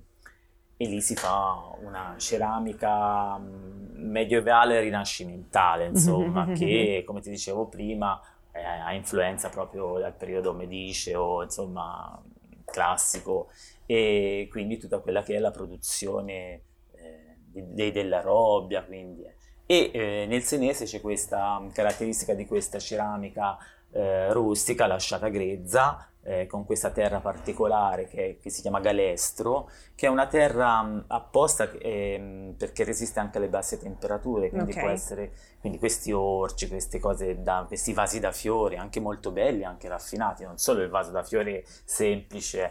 e 0.76 0.86
lì 0.86 1.00
si 1.00 1.14
fa 1.14 1.74
una 1.82 2.14
ceramica 2.16 3.38
mm, 3.38 4.10
medievale 4.10 4.80
rinascimentale, 4.80 5.86
insomma, 5.92 6.52
che 6.52 7.02
come 7.06 7.20
ti 7.20 7.30
dicevo 7.30 7.66
prima 7.66 8.20
eh, 8.52 8.62
ha 8.62 8.92
influenza 8.94 9.48
proprio 9.48 9.98
dal 9.98 10.14
periodo 10.14 10.52
mediceo, 10.52 11.42
insomma, 11.42 12.20
classico 12.64 13.48
e 13.86 14.48
quindi 14.50 14.78
tutta 14.78 15.00
quella 15.00 15.22
che 15.22 15.34
è 15.34 15.38
la 15.38 15.50
produzione 15.50 16.62
eh, 16.92 17.36
dei 17.52 17.90
della 17.92 18.20
robbia, 18.20 18.82
quindi. 18.82 19.24
E 19.66 19.90
eh, 19.92 20.26
nel 20.26 20.42
senese 20.42 20.84
c'è 20.84 21.00
questa 21.00 21.64
caratteristica 21.72 22.34
di 22.34 22.46
questa 22.46 22.78
ceramica 22.78 23.56
eh, 23.92 24.32
rustica 24.32 24.86
lasciata 24.86 25.28
grezza, 25.28 26.04
eh, 26.22 26.46
con 26.46 26.66
questa 26.66 26.90
terra 26.90 27.20
particolare 27.20 28.06
che, 28.06 28.38
che 28.40 28.50
si 28.50 28.60
chiama 28.60 28.80
galestro, 28.80 29.70
che 29.94 30.06
è 30.06 30.08
una 30.10 30.26
terra 30.26 30.82
mh, 30.82 31.04
apposta 31.08 31.70
ehm, 31.70 32.54
perché 32.58 32.84
resiste 32.84 33.20
anche 33.20 33.38
alle 33.38 33.48
basse 33.48 33.78
temperature, 33.78 34.50
quindi 34.50 34.74
Ok. 34.74 34.76
può 34.76 34.88
essere 34.88 35.32
quindi 35.60 35.78
questi 35.78 36.12
orci, 36.12 36.68
queste 36.68 36.98
cose 36.98 37.42
da, 37.42 37.64
questi 37.66 37.92
vasi 37.92 38.20
da 38.20 38.32
fiori, 38.32 38.76
anche 38.76 39.00
molto 39.00 39.30
belli, 39.30 39.64
anche 39.64 39.88
raffinati, 39.88 40.44
non 40.44 40.58
solo 40.58 40.82
il 40.82 40.88
vaso 40.90 41.10
da 41.10 41.22
fiori 41.22 41.62
semplice, 41.84 42.70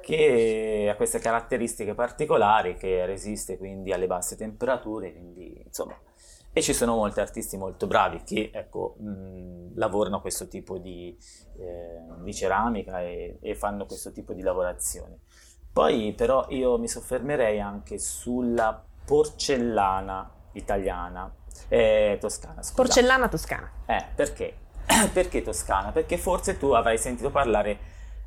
che 0.00 0.88
ha 0.90 0.96
queste 0.96 1.18
caratteristiche 1.18 1.94
particolari, 1.94 2.76
che 2.76 3.04
resiste 3.06 3.58
quindi 3.58 3.92
alle 3.92 4.06
basse 4.06 4.36
temperature, 4.36 5.12
quindi 5.12 5.62
insomma. 5.64 5.98
E 6.52 6.62
ci 6.62 6.72
sono 6.72 6.96
molti 6.96 7.20
artisti 7.20 7.56
molto 7.56 7.86
bravi 7.86 8.22
che 8.24 8.50
ecco, 8.52 8.96
mh, 8.98 9.78
lavorano 9.78 10.16
a 10.16 10.20
questo 10.20 10.48
tipo 10.48 10.78
di, 10.78 11.16
eh, 11.58 12.22
di 12.22 12.34
ceramica 12.34 13.00
e, 13.02 13.38
e 13.40 13.54
fanno 13.54 13.86
questo 13.86 14.10
tipo 14.10 14.32
di 14.32 14.42
lavorazione. 14.42 15.20
Poi 15.72 16.12
però 16.16 16.46
io 16.48 16.76
mi 16.78 16.88
soffermerei 16.88 17.60
anche 17.60 17.98
sulla 17.98 18.84
porcellana 19.04 20.28
italiana, 20.52 21.32
eh, 21.68 22.16
toscana, 22.20 22.62
scusa. 22.62 22.74
Porcellana 22.82 23.28
toscana. 23.28 23.70
Eh, 23.86 24.04
perché? 24.16 24.54
perché 25.12 25.42
toscana? 25.42 25.92
Perché 25.92 26.18
forse 26.18 26.58
tu 26.58 26.70
avrai 26.72 26.98
sentito 26.98 27.30
parlare 27.30 27.78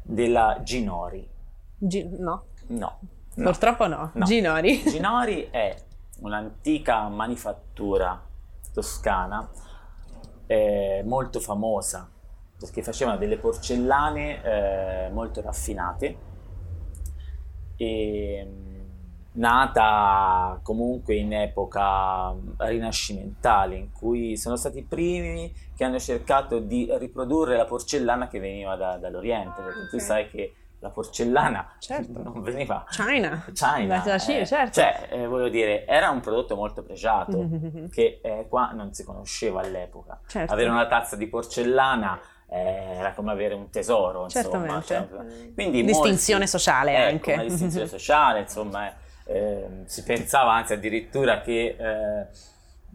della 0.02 0.62
Ginori. 0.64 1.30
Gi- 1.78 2.08
no, 2.20 2.46
No. 2.68 3.00
no. 3.36 3.44
purtroppo 3.50 3.88
no. 3.88 4.12
No. 4.14 4.24
Ginori. 4.26 4.82
Ginori 4.86 5.50
è 5.52 5.76
un'antica 6.24 7.08
manifattura 7.10 8.22
toscana 8.74 9.50
eh, 10.48 11.02
molto 11.06 11.40
famosa 11.40 12.10
perché 12.58 12.82
facevano 12.82 13.18
delle 13.18 13.38
porcellane 13.38 14.44
eh, 14.44 15.10
molto 15.12 15.42
raffinate 15.42 16.18
e 17.76 18.46
mh, 18.46 19.40
nata 19.40 20.60
comunque 20.64 21.16
in 21.16 21.34
epoca 21.34 22.34
rinascimentale 22.58 23.76
in 23.76 23.92
cui 23.92 24.38
sono 24.38 24.56
stati 24.56 24.80
i 24.80 24.84
primi 24.84 25.54
che 25.76 25.84
hanno 25.84 26.00
cercato 26.00 26.60
di 26.60 26.88
riprodurre 26.98 27.58
la 27.58 27.66
porcellana 27.66 28.28
che 28.28 28.40
veniva 28.40 28.76
da- 28.76 28.98
dall'Oriente 28.98 29.62
perché 29.62 29.88
tu 29.90 29.96
Ok. 29.96 30.02
sai 30.02 30.28
che 30.30 30.54
la 30.84 30.90
porcellana 30.90 31.76
Certo. 31.80 32.22
non 32.22 32.42
veniva 32.42 32.84
China. 32.90 33.46
China, 33.54 34.00
Da 34.06 34.18
Cina, 34.20 34.40
eh, 34.40 34.46
certo. 34.46 34.82
cioè, 34.82 35.08
eh, 35.12 35.26
voglio 35.28 35.48
dire, 35.48 35.86
era 35.88 36.10
un 36.10 36.20
prodotto 36.20 36.56
molto 36.58 36.84
pregiato 36.84 37.38
Mhm. 37.42 37.90
che 37.90 38.20
eh, 38.22 38.46
qua 38.50 38.72
non 38.74 38.94
si 38.94 39.06
conosceva 39.06 39.62
all'epoca. 39.62 40.20
Certo. 40.28 40.52
Avere 40.52 40.70
una 40.70 40.86
tazza 40.88 41.16
di 41.16 41.28
porcellana 41.28 42.20
eh, 42.50 42.98
era 42.98 43.14
come 43.14 43.32
avere 43.32 43.54
un 43.56 43.70
tesoro, 43.70 44.24
insomma. 44.26 44.82
Cioè, 44.82 45.08
quindi 45.56 45.84
Distinzione 45.86 46.40
molti- 46.42 46.58
sociale 46.58 46.92
ecco, 46.96 47.08
anche. 47.14 47.34
Una 47.34 47.44
distinzione 47.44 47.88
sociale, 47.88 48.40
insomma, 48.42 48.88
eh, 48.90 48.94
ehm, 49.38 49.86
si 49.86 50.04
pensava 50.04 50.52
anzi 50.52 50.74
addirittura 50.74 51.40
che 51.42 51.78
eh, 51.80 52.28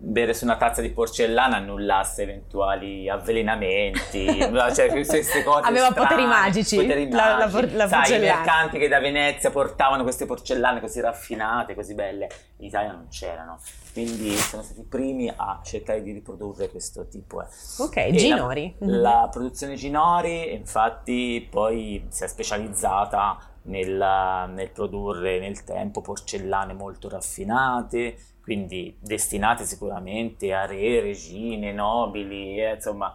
bere 0.00 0.32
su 0.32 0.44
una 0.44 0.56
tazza 0.56 0.80
di 0.80 0.90
porcellana 0.90 1.56
annullasse 1.56 2.22
eventuali 2.22 3.08
avvelenamenti, 3.08 4.26
cioè 4.74 4.88
queste 4.90 5.42
cose 5.42 5.66
Aveva 5.66 5.87
strane, 5.90 6.06
poteri 6.08 6.24
magici, 6.26 6.76
poteri 6.76 7.11
la- 7.11 7.16
la 7.37 7.46
magici. 7.46 7.61
por- 7.66 7.72
la 7.74 7.88
Sai, 7.88 8.16
i 8.16 8.18
mercanti 8.20 8.78
che 8.78 8.87
da 8.88 9.00
Venezia 9.00 9.50
portavano 9.50 10.04
queste 10.04 10.24
porcellane 10.24 10.80
così 10.80 11.00
raffinate, 11.00 11.74
così 11.74 11.94
belle, 11.94 12.28
in 12.58 12.66
Italia 12.66 12.92
non 12.92 13.08
c'erano. 13.08 13.58
Quindi 13.92 14.30
sono 14.37 14.62
stati 14.62 14.80
i 14.80 14.84
primi 14.84 15.32
a 15.34 15.61
cercare 15.64 16.00
di 16.02 16.12
riprodurre 16.12 16.68
questo 16.70 17.08
tipo. 17.08 17.42
eh. 17.42 17.46
Ok, 17.78 17.96
E 17.96 18.12
Ginori. 18.12 18.76
La, 18.78 18.96
la 19.22 19.28
produzione 19.30 19.74
Ginori, 19.74 20.52
infatti, 20.54 21.44
poi 21.50 22.06
si 22.08 22.22
è 22.22 22.28
specializzata 22.28 23.37
nel, 23.62 24.48
nel 24.54 24.70
produrre 24.70 25.40
nel 25.40 25.64
tempo 25.64 26.00
porcellane 26.00 26.72
molto 26.74 27.08
raffinate, 27.08 28.16
quindi 28.48 28.96
destinate 28.98 29.66
sicuramente 29.66 30.54
a 30.54 30.64
re, 30.64 31.02
regine, 31.02 31.70
nobili, 31.70 32.58
eh, 32.58 32.76
insomma, 32.76 33.12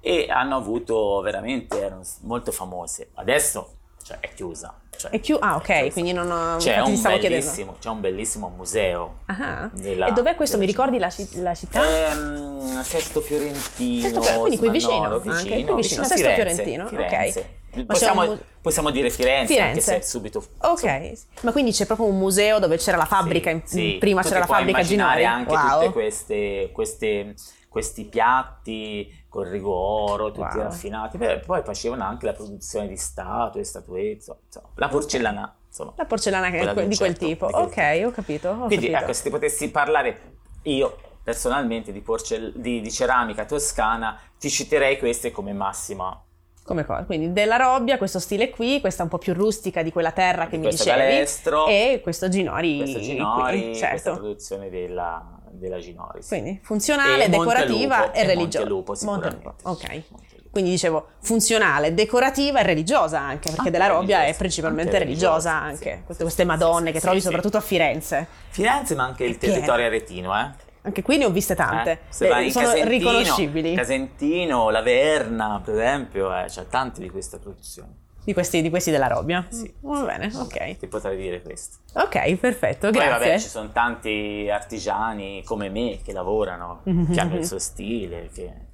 e 0.00 0.26
hanno 0.30 0.56
avuto 0.56 1.20
veramente, 1.20 1.78
erano 1.78 2.00
molto 2.22 2.50
famose. 2.50 3.10
Adesso 3.16 3.74
cioè 4.02 4.20
è 4.20 4.32
chiusa. 4.32 4.74
Cioè, 4.96 5.10
è 5.10 5.20
chiu- 5.20 5.38
ah, 5.42 5.56
ok, 5.56 5.92
quindi 5.92 6.12
non 6.14 6.30
ho... 6.30 6.56
C'è 6.56 6.82
ti 6.82 6.90
un, 6.90 7.74
c'è 7.78 7.88
un 7.90 8.00
bellissimo 8.00 8.50
museo. 8.56 9.18
Ah, 9.26 9.68
della- 9.74 10.06
e 10.06 10.12
dov'è 10.12 10.34
questo? 10.34 10.56
Mi 10.56 10.64
ricordi 10.64 10.98
la, 10.98 11.12
la 11.34 11.54
città? 11.54 12.10
Ehm, 12.10 12.80
Sesto 12.82 13.20
Fiorentino, 13.20 14.00
Sesto 14.00 14.22
Fior- 14.22 14.38
quindi 14.40 14.56
qui 14.56 14.70
vicino, 14.70 15.08
no, 15.08 15.14
anche, 15.16 15.30
vicino, 15.30 15.72
qui 15.74 15.82
vicino, 15.82 16.00
a 16.00 16.04
Sesto 16.06 16.28
Firenze, 16.28 16.62
Fiorentino, 16.62 16.84
ok. 16.84 16.88
Firenze. 16.88 17.40
Ma 17.40 17.59
Possiamo, 17.86 18.24
mu- 18.24 18.38
possiamo 18.60 18.90
dire 18.90 19.10
Firenze, 19.10 19.54
Firenze. 19.54 19.90
anche 19.92 20.02
se 20.02 20.08
subito 20.08 20.44
Ok, 20.58 21.12
ma 21.42 21.52
quindi 21.52 21.70
c'è 21.72 21.86
proprio 21.86 22.06
un 22.06 22.18
museo 22.18 22.58
dove 22.58 22.76
c'era 22.78 22.96
la 22.96 23.04
fabbrica, 23.04 23.50
in- 23.50 23.62
Sì, 23.64 23.96
prima 24.00 24.22
tu 24.22 24.28
c'era 24.28 24.40
la 24.40 24.46
fabbrica 24.46 24.78
immaginare 24.78 25.20
Ginori. 25.22 25.24
anche 25.40 25.52
wow. 25.54 25.78
tutte 25.80 25.92
queste, 25.92 26.70
queste- 26.72 27.34
questi 27.68 28.04
piatti 28.06 29.24
col 29.28 29.46
rigoro, 29.46 30.32
tutti 30.32 30.56
Wow. 30.56 30.64
raffinati, 30.64 31.16
Beh, 31.18 31.38
poi 31.46 31.62
facevano 31.62 32.02
anche 32.04 32.26
la 32.26 32.32
produzione 32.32 32.88
di 32.88 32.96
statue, 32.96 33.62
statuette, 33.62 34.36
la 34.74 34.88
porcellana, 34.88 35.56
insomma. 35.68 35.92
La 35.96 36.04
porcellana 36.04 36.50
che- 36.50 36.58
di 36.58 36.64
d'un 36.64 36.74
quel 36.74 36.92
certo- 36.96 37.24
tipo. 37.26 37.46
di 37.46 37.52
quel 37.52 37.64
ok, 37.64 38.02
ho 38.06 38.10
capito. 38.10 38.48
Ho 38.48 38.66
Quindi 38.66 38.86
capito. 38.88 39.04
ecco, 39.04 39.12
se 39.12 39.22
ti 39.22 39.30
potessi 39.30 39.70
parlare 39.70 40.20
io 40.62 40.96
personalmente 41.22 41.92
di, 41.92 42.00
porcell- 42.00 42.56
di- 42.56 42.80
di 42.80 42.90
ceramica 42.90 43.44
toscana, 43.44 44.18
ti 44.38 44.50
citerei 44.50 44.98
queste 44.98 45.30
come 45.30 45.52
massima. 45.52 46.20
Come 46.70 46.84
cosa? 46.86 47.02
Quindi 47.02 47.32
della 47.32 47.56
robbia, 47.56 47.98
questo 47.98 48.20
stile 48.20 48.48
qui, 48.48 48.78
questa 48.80 49.02
un 49.02 49.08
po' 49.08 49.18
più 49.18 49.34
rustica 49.34 49.82
di 49.82 49.90
quella 49.90 50.12
terra 50.12 50.46
che 50.46 50.56
mi 50.56 50.62
Questo 50.68 50.84
dicevi. 50.84 51.02
Galestro, 51.02 51.66
E 51.66 51.98
questo 52.00 52.28
Ginori. 52.28 52.76
questo 52.76 53.00
Ginori, 53.00 53.58
qui, 53.58 53.66
questa 53.70 53.86
certo. 53.88 54.12
produzione 54.12 54.70
della, 54.70 55.40
della 55.50 55.80
Ginori. 55.80 56.22
sì. 56.22 56.28
Quindi 56.28 56.60
funzionale, 56.62 57.24
E 57.24 57.28
decorativa 57.28 57.96
Montelupo, 57.96 58.16
e 58.16 58.20
e 58.20 58.24
religiosa. 58.24 58.64
Montelupo. 58.68 58.94
Montelupo, 59.10 59.54
ok. 59.62 59.82
Montelupo. 60.10 60.48
Quindi 60.52 60.70
dicevo 60.70 61.08
funzionale, 61.20 61.92
decorativa 61.92 62.60
e 62.60 62.62
religiosa 62.62 63.18
anche, 63.18 63.48
perché 63.48 63.58
Anche 63.58 63.70
della 63.72 63.86
robbia 63.88 64.24
è 64.26 64.34
principalmente 64.36 64.92
anche 64.92 65.04
religiosa, 65.04 65.62
religiosa, 65.62 65.84
anche. 65.84 65.90
sì, 65.96 66.04
queste, 66.04 66.14
sì, 66.14 66.22
queste 66.22 66.44
madonne 66.44 66.92
che 66.92 67.00
trovi 67.00 67.20
soprattutto 67.20 67.56
a 67.56 67.60
Firenze. 67.60 68.28
Firenze, 68.50 68.94
ma 68.94 69.02
anche 69.06 69.24
il 69.24 69.38
territorio 69.38 69.86
aretino, 69.86 70.38
eh. 70.38 70.50
Anche 70.82 71.02
qui 71.02 71.18
ne 71.18 71.26
ho 71.26 71.30
viste 71.30 71.54
tante. 71.54 71.90
Eh, 71.92 71.98
Se 72.08 72.26
Eh, 72.26 72.28
vai 72.28 72.44
in 72.46 72.50
sono 72.52 72.66
Casentino, 72.66 72.90
riconoscibili 72.90 73.74
Casentino, 73.74 74.70
La 74.70 74.80
Verna, 74.82 75.60
per 75.64 75.74
esempio, 75.74 76.34
eh, 76.36 76.44
c'è 76.46 76.66
tante 76.68 77.00
di 77.00 77.10
queste 77.10 77.38
produzioni. 77.38 77.98
di 78.22 78.34
questi, 78.34 78.60
di 78.62 78.68
questi 78.70 78.90
della 78.90 79.06
robbia. 79.08 79.44
Sì. 79.48 79.72
Va 79.80 80.02
bene, 80.04 80.30
ok. 80.34 80.76
Ti 80.76 80.86
potrei 80.88 81.16
dire 81.16 81.40
questo. 81.42 81.78
Ok, 81.94 82.34
perfetto, 82.36 82.90
Poi 82.90 83.00
grazie. 83.00 83.10
vabbè, 83.28 83.38
ci 83.38 83.48
sono 83.48 83.70
tanti 83.72 84.48
artigiani 84.52 85.42
come 85.44 85.68
me 85.70 85.98
che 86.04 86.12
lavorano, 86.12 86.82
che 86.84 87.18
hanno 87.18 87.36
il 87.36 87.44
suo 87.46 87.58
stile, 87.58 88.28
che- 88.32 88.68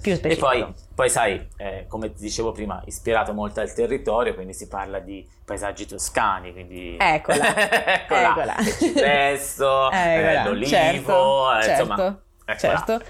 Più 0.00 0.12
E 0.12 0.16
specifico. 0.16 0.46
poi, 0.46 0.74
poi 0.94 1.10
sai, 1.10 1.48
eh, 1.56 1.86
come 1.88 2.12
ti 2.12 2.20
dicevo 2.22 2.52
prima, 2.52 2.80
ispirato 2.86 3.32
molto 3.32 3.60
al 3.60 3.72
territorio, 3.72 4.34
quindi 4.34 4.54
si 4.54 4.68
parla 4.68 5.00
di 5.00 5.28
paesaggi 5.44 5.86
toscani, 5.86 6.52
quindi... 6.52 6.96
Eccola, 6.98 7.44
eccola, 8.02 8.28
eccola. 8.30 8.56
il 8.58 8.76
cipresso, 8.78 9.90
Eccola, 9.92 10.42
eh, 10.42 10.44
l'olivo, 10.44 10.68
certo, 10.68 11.52
eh, 11.58 11.62
certo, 11.62 11.82
insomma, 11.82 12.20
eccola, 12.44 12.56
certo. 12.56 13.02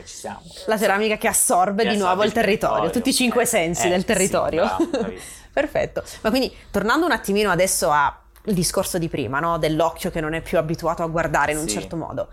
La 0.67 0.79
ceramica 0.79 1.17
che 1.17 1.29
assorbe 1.29 1.83
Che 1.85 1.91
di 1.91 1.97
nuovo 1.97 2.25
il 2.25 2.33
territorio, 2.33 2.91
tutti 2.91 3.11
i 3.11 3.15
cinque 3.15 3.43
Eh, 3.43 3.47
sensi 3.47 3.87
eh, 3.87 3.91
del 3.91 4.01
sì, 4.01 4.07
territorio. 4.07 4.65
bravo, 4.65 4.87
bravissimo. 4.91 5.37
Perfetto. 5.53 6.03
Ma 6.23 6.31
quindi 6.31 6.55
tornando 6.71 7.05
un 7.07 7.13
attimino 7.13 7.51
adesso 7.51 7.91
al 7.91 8.13
discorso 8.45 8.97
di 8.99 9.09
prima, 9.09 9.41
no? 9.41 9.59
dell'occhio 9.59 10.11
che 10.11 10.21
non 10.21 10.33
è 10.35 10.41
più 10.41 10.57
abituato 10.59 11.03
a 11.03 11.07
guardare 11.07 11.53
in 11.53 11.59
un 11.59 11.69
Sì. 11.69 11.75
certo 11.75 11.97
modo. 11.97 12.29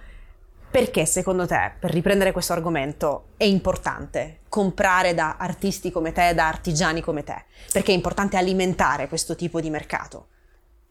Perché 0.76 1.06
secondo 1.06 1.48
te, 1.48 1.72
per 1.80 1.90
riprendere 1.90 2.34
questo 2.34 2.52
argomento, 2.52 3.28
è 3.38 3.46
importante 3.46 4.40
comprare 4.50 5.14
da 5.14 5.38
artisti 5.38 5.90
come 5.90 6.12
te, 6.12 6.34
da 6.34 6.50
artigiani 6.50 7.00
come 7.00 7.24
te? 7.24 7.46
Perché 7.72 7.94
è 7.94 7.96
importante 7.96 8.36
alimentare 8.36 9.08
questo 9.08 9.38
tipo 9.38 9.62
di 9.62 9.70
mercato? 9.70 10.28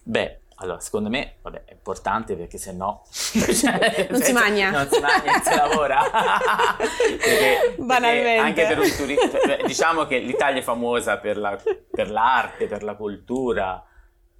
Beh, 0.03 0.40
allora, 0.55 0.81
secondo 0.81 1.11
me, 1.11 1.35
vabbè, 1.42 1.64
è 1.66 1.73
importante 1.75 2.35
perché 2.35 2.57
se 2.57 2.73
no... 2.73 3.03
Non 4.09 4.23
si 4.23 4.33
mangia. 4.33 4.70
Non 4.70 4.88
si 4.88 5.01
mangia, 5.01 5.31
non 5.33 5.42
si 5.42 5.55
lavora. 5.55 6.01
Perché- 6.79 7.18
perché 7.18 7.75
Banalmente. 7.77 8.38
Anche 8.40 8.66
per 8.66 8.79
un 8.79 8.97
turista... 8.97 9.57
diciamo 9.66 10.07
che 10.07 10.16
l'Italia 10.16 10.61
è 10.61 10.64
famosa 10.64 11.18
per, 11.18 11.37
la- 11.37 11.61
per 11.90 12.11
l'arte, 12.11 12.68
per 12.68 12.83
la 12.83 12.94
cultura, 12.94 13.85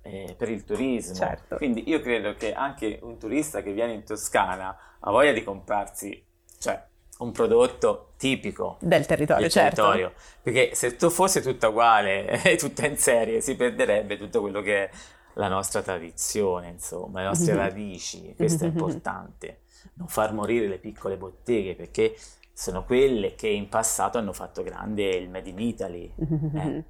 eh, 0.05 0.35
per 0.37 0.49
il 0.51 0.65
turismo. 0.65 1.15
Certo. 1.15 1.57
Quindi 1.57 1.89
io 1.89 2.01
credo 2.01 2.35
che 2.35 2.53
anche 2.53 2.99
un 3.03 3.19
turista 3.19 3.63
che 3.63 3.73
viene 3.73 3.93
in 3.95 4.05
Toscana 4.05 4.77
ha 5.01 5.11
voglia 5.11 5.33
di 5.33 5.43
comprarsi, 5.43 6.23
cioè, 6.59 6.81
un 7.19 7.33
prodotto 7.33 8.13
tipico 8.17 8.77
Del 8.81 9.07
territorio, 9.07 9.43
del 9.43 9.51
certo. 9.51 9.83
territorio. 9.83 10.13
Perché 10.43 10.75
se 10.75 10.97
tu 10.97 11.11
fosse 11.11 11.41
tutta 11.41 11.69
uguale 11.69 12.27
e 12.43 12.57
tutta 12.57 12.87
in 12.87 12.97
serie, 12.97 13.41
si 13.41 13.57
perderebbe 13.57 14.17
tutto 14.19 14.41
quello 14.41 14.61
che 14.61 14.85
è 14.85 14.91
la 15.35 15.49
nostra 15.49 15.83
tradizione, 15.83 16.69
insomma, 16.69 17.21
le 17.21 17.27
nostre 17.27 17.53
Mhm. 17.55 17.59
radici. 17.59 18.35
Questo 18.37 18.65
è 18.65 18.69
importante. 18.69 19.61
Non 19.95 20.09
far 20.09 20.33
morire 20.33 20.67
le 20.69 20.79
piccole 20.79 21.17
botteghe 21.17 21.75
perché 21.75 22.17
sono 22.53 22.85
quelle 22.85 23.35
che 23.35 23.49
in 23.49 23.69
passato 23.69 24.19
hanno 24.19 24.33
fatto 24.33 24.63
grande 24.63 25.03
il 25.09 25.29
Made 25.29 25.49
in 25.51 25.59
Italy. 25.61 26.13
eh, 26.55 26.85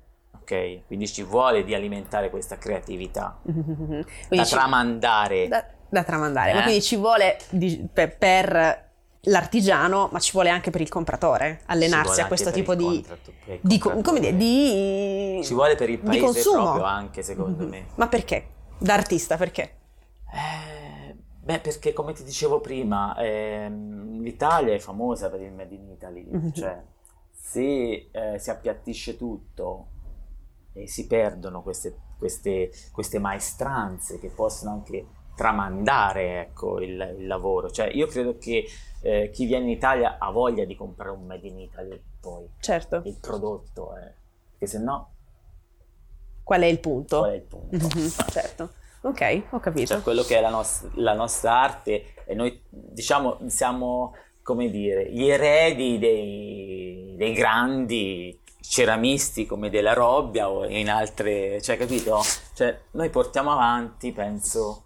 ok? 0.44 0.86
Quindi 0.86 1.08
ci 1.08 1.22
vuole 1.22 1.64
di 1.64 1.74
alimentare 1.74 2.28
questa 2.30 2.58
creatività, 2.58 3.38
Quindi 3.42 4.04
da 4.28 4.44
ci- 4.44 4.54
tramandare. 4.54 5.48
da, 5.48 5.64
da 5.88 6.04
tramandare, 6.04 6.52
ma 6.52 6.60
Eh? 6.60 6.62
quindi 6.64 6.82
ci 6.82 6.96
vuole 6.96 7.38
di- 7.50 7.88
per, 7.92 8.16
per 8.16 8.82
l'artigiano, 9.26 10.10
ma 10.12 10.18
ci 10.18 10.32
vuole 10.32 10.50
anche 10.50 10.70
per 10.70 10.82
il 10.82 10.90
compratore 10.90 11.62
allenarsi 11.66 12.20
a 12.20 12.26
questo 12.26 12.50
tipo 12.50 12.74
di, 12.74 12.84
contratto- 12.84 13.32
di 13.62 13.78
co- 13.78 14.00
come 14.02 14.20
dire, 14.20 14.36
di 14.36 15.40
Ci 15.42 15.54
vuole 15.54 15.74
per 15.76 15.88
il 15.88 15.98
paese 15.98 16.20
consumo. 16.20 16.62
proprio 16.62 16.84
anche, 16.84 17.22
secondo 17.22 17.64
Mhm. 17.64 17.70
me. 17.70 17.86
Ma 17.94 18.06
perché? 18.06 18.48
Da 18.78 18.92
artista, 18.94 19.36
perché? 19.38 19.76
Eh, 20.30 21.14
beh, 21.42 21.60
perché 21.60 21.92
come 21.94 22.12
ti 22.12 22.22
dicevo 22.22 22.60
prima, 22.60 23.16
ehm, 23.18 24.20
l'Italia 24.20 24.74
è 24.74 24.78
famosa 24.78 25.30
per 25.30 25.40
il 25.40 25.52
Made 25.52 25.74
in 25.74 25.88
Italy, 25.90 26.26
Mhm. 26.30 26.52
cioè 26.52 26.82
se 27.32 28.08
eh, 28.10 28.38
si 28.38 28.50
appiattisce 28.50 29.16
tutto 29.16 29.86
e 30.74 30.86
si 30.88 31.06
perdono 31.06 31.62
queste, 31.62 31.94
queste- 32.18 32.70
queste 32.92 33.18
maestranze 33.18 34.18
che 34.18 34.28
possono 34.28 34.72
anche 34.72 35.06
tramandare 35.34 36.40
ecco, 36.42 36.80
il, 36.80 37.16
il 37.18 37.26
lavoro. 37.26 37.70
Cioè, 37.70 37.88
io 37.92 38.06
credo 38.06 38.36
che 38.38 38.66
eh, 39.02 39.30
chi 39.32 39.46
viene 39.46 39.64
in 39.64 39.70
Italia 39.70 40.18
ha 40.18 40.30
voglia 40.30 40.64
di 40.64 40.76
comprare 40.76 41.10
un 41.10 41.24
Made 41.26 41.46
in 41.46 41.58
Italy 41.60 42.00
poi, 42.20 42.46
Certo. 42.60 43.02
il 43.04 43.16
prodotto, 43.20 43.96
eh, 43.96 44.12
perché 44.50 44.66
se 44.66 44.78
no 44.82 45.10
Qual 46.42 46.60
è 46.60 46.66
il 46.66 46.78
punto? 46.78 47.18
qual 47.20 47.30
è 47.32 47.34
il 47.36 47.42
punto? 47.42 47.76
Mhm, 47.76 48.08
Certo. 48.30 48.70
Ok, 49.02 49.42
ho 49.50 49.60
capito. 49.60 49.86
cioè 49.86 50.02
quello 50.02 50.22
che 50.22 50.38
è 50.38 50.40
la, 50.40 50.48
nos- 50.50 50.88
la 50.94 51.12
nostra 51.14 51.60
arte 51.60 52.14
e 52.24 52.34
noi 52.34 52.62
diciamo 52.68 53.38
siamo 53.48 54.14
come 54.42 54.70
dire 54.70 55.10
gli 55.12 55.26
eredi 55.28 55.98
dei, 55.98 57.14
dei 57.16 57.32
grandi 57.34 58.40
ceramisti 58.66 59.44
come 59.46 59.68
della 59.68 59.92
Robbia 59.92 60.48
o 60.48 60.66
in 60.66 60.88
altre 60.88 61.60
cioè 61.60 61.76
capito 61.76 62.22
cioè 62.54 62.80
noi 62.92 63.10
portiamo 63.10 63.50
avanti 63.52 64.10
penso 64.12 64.84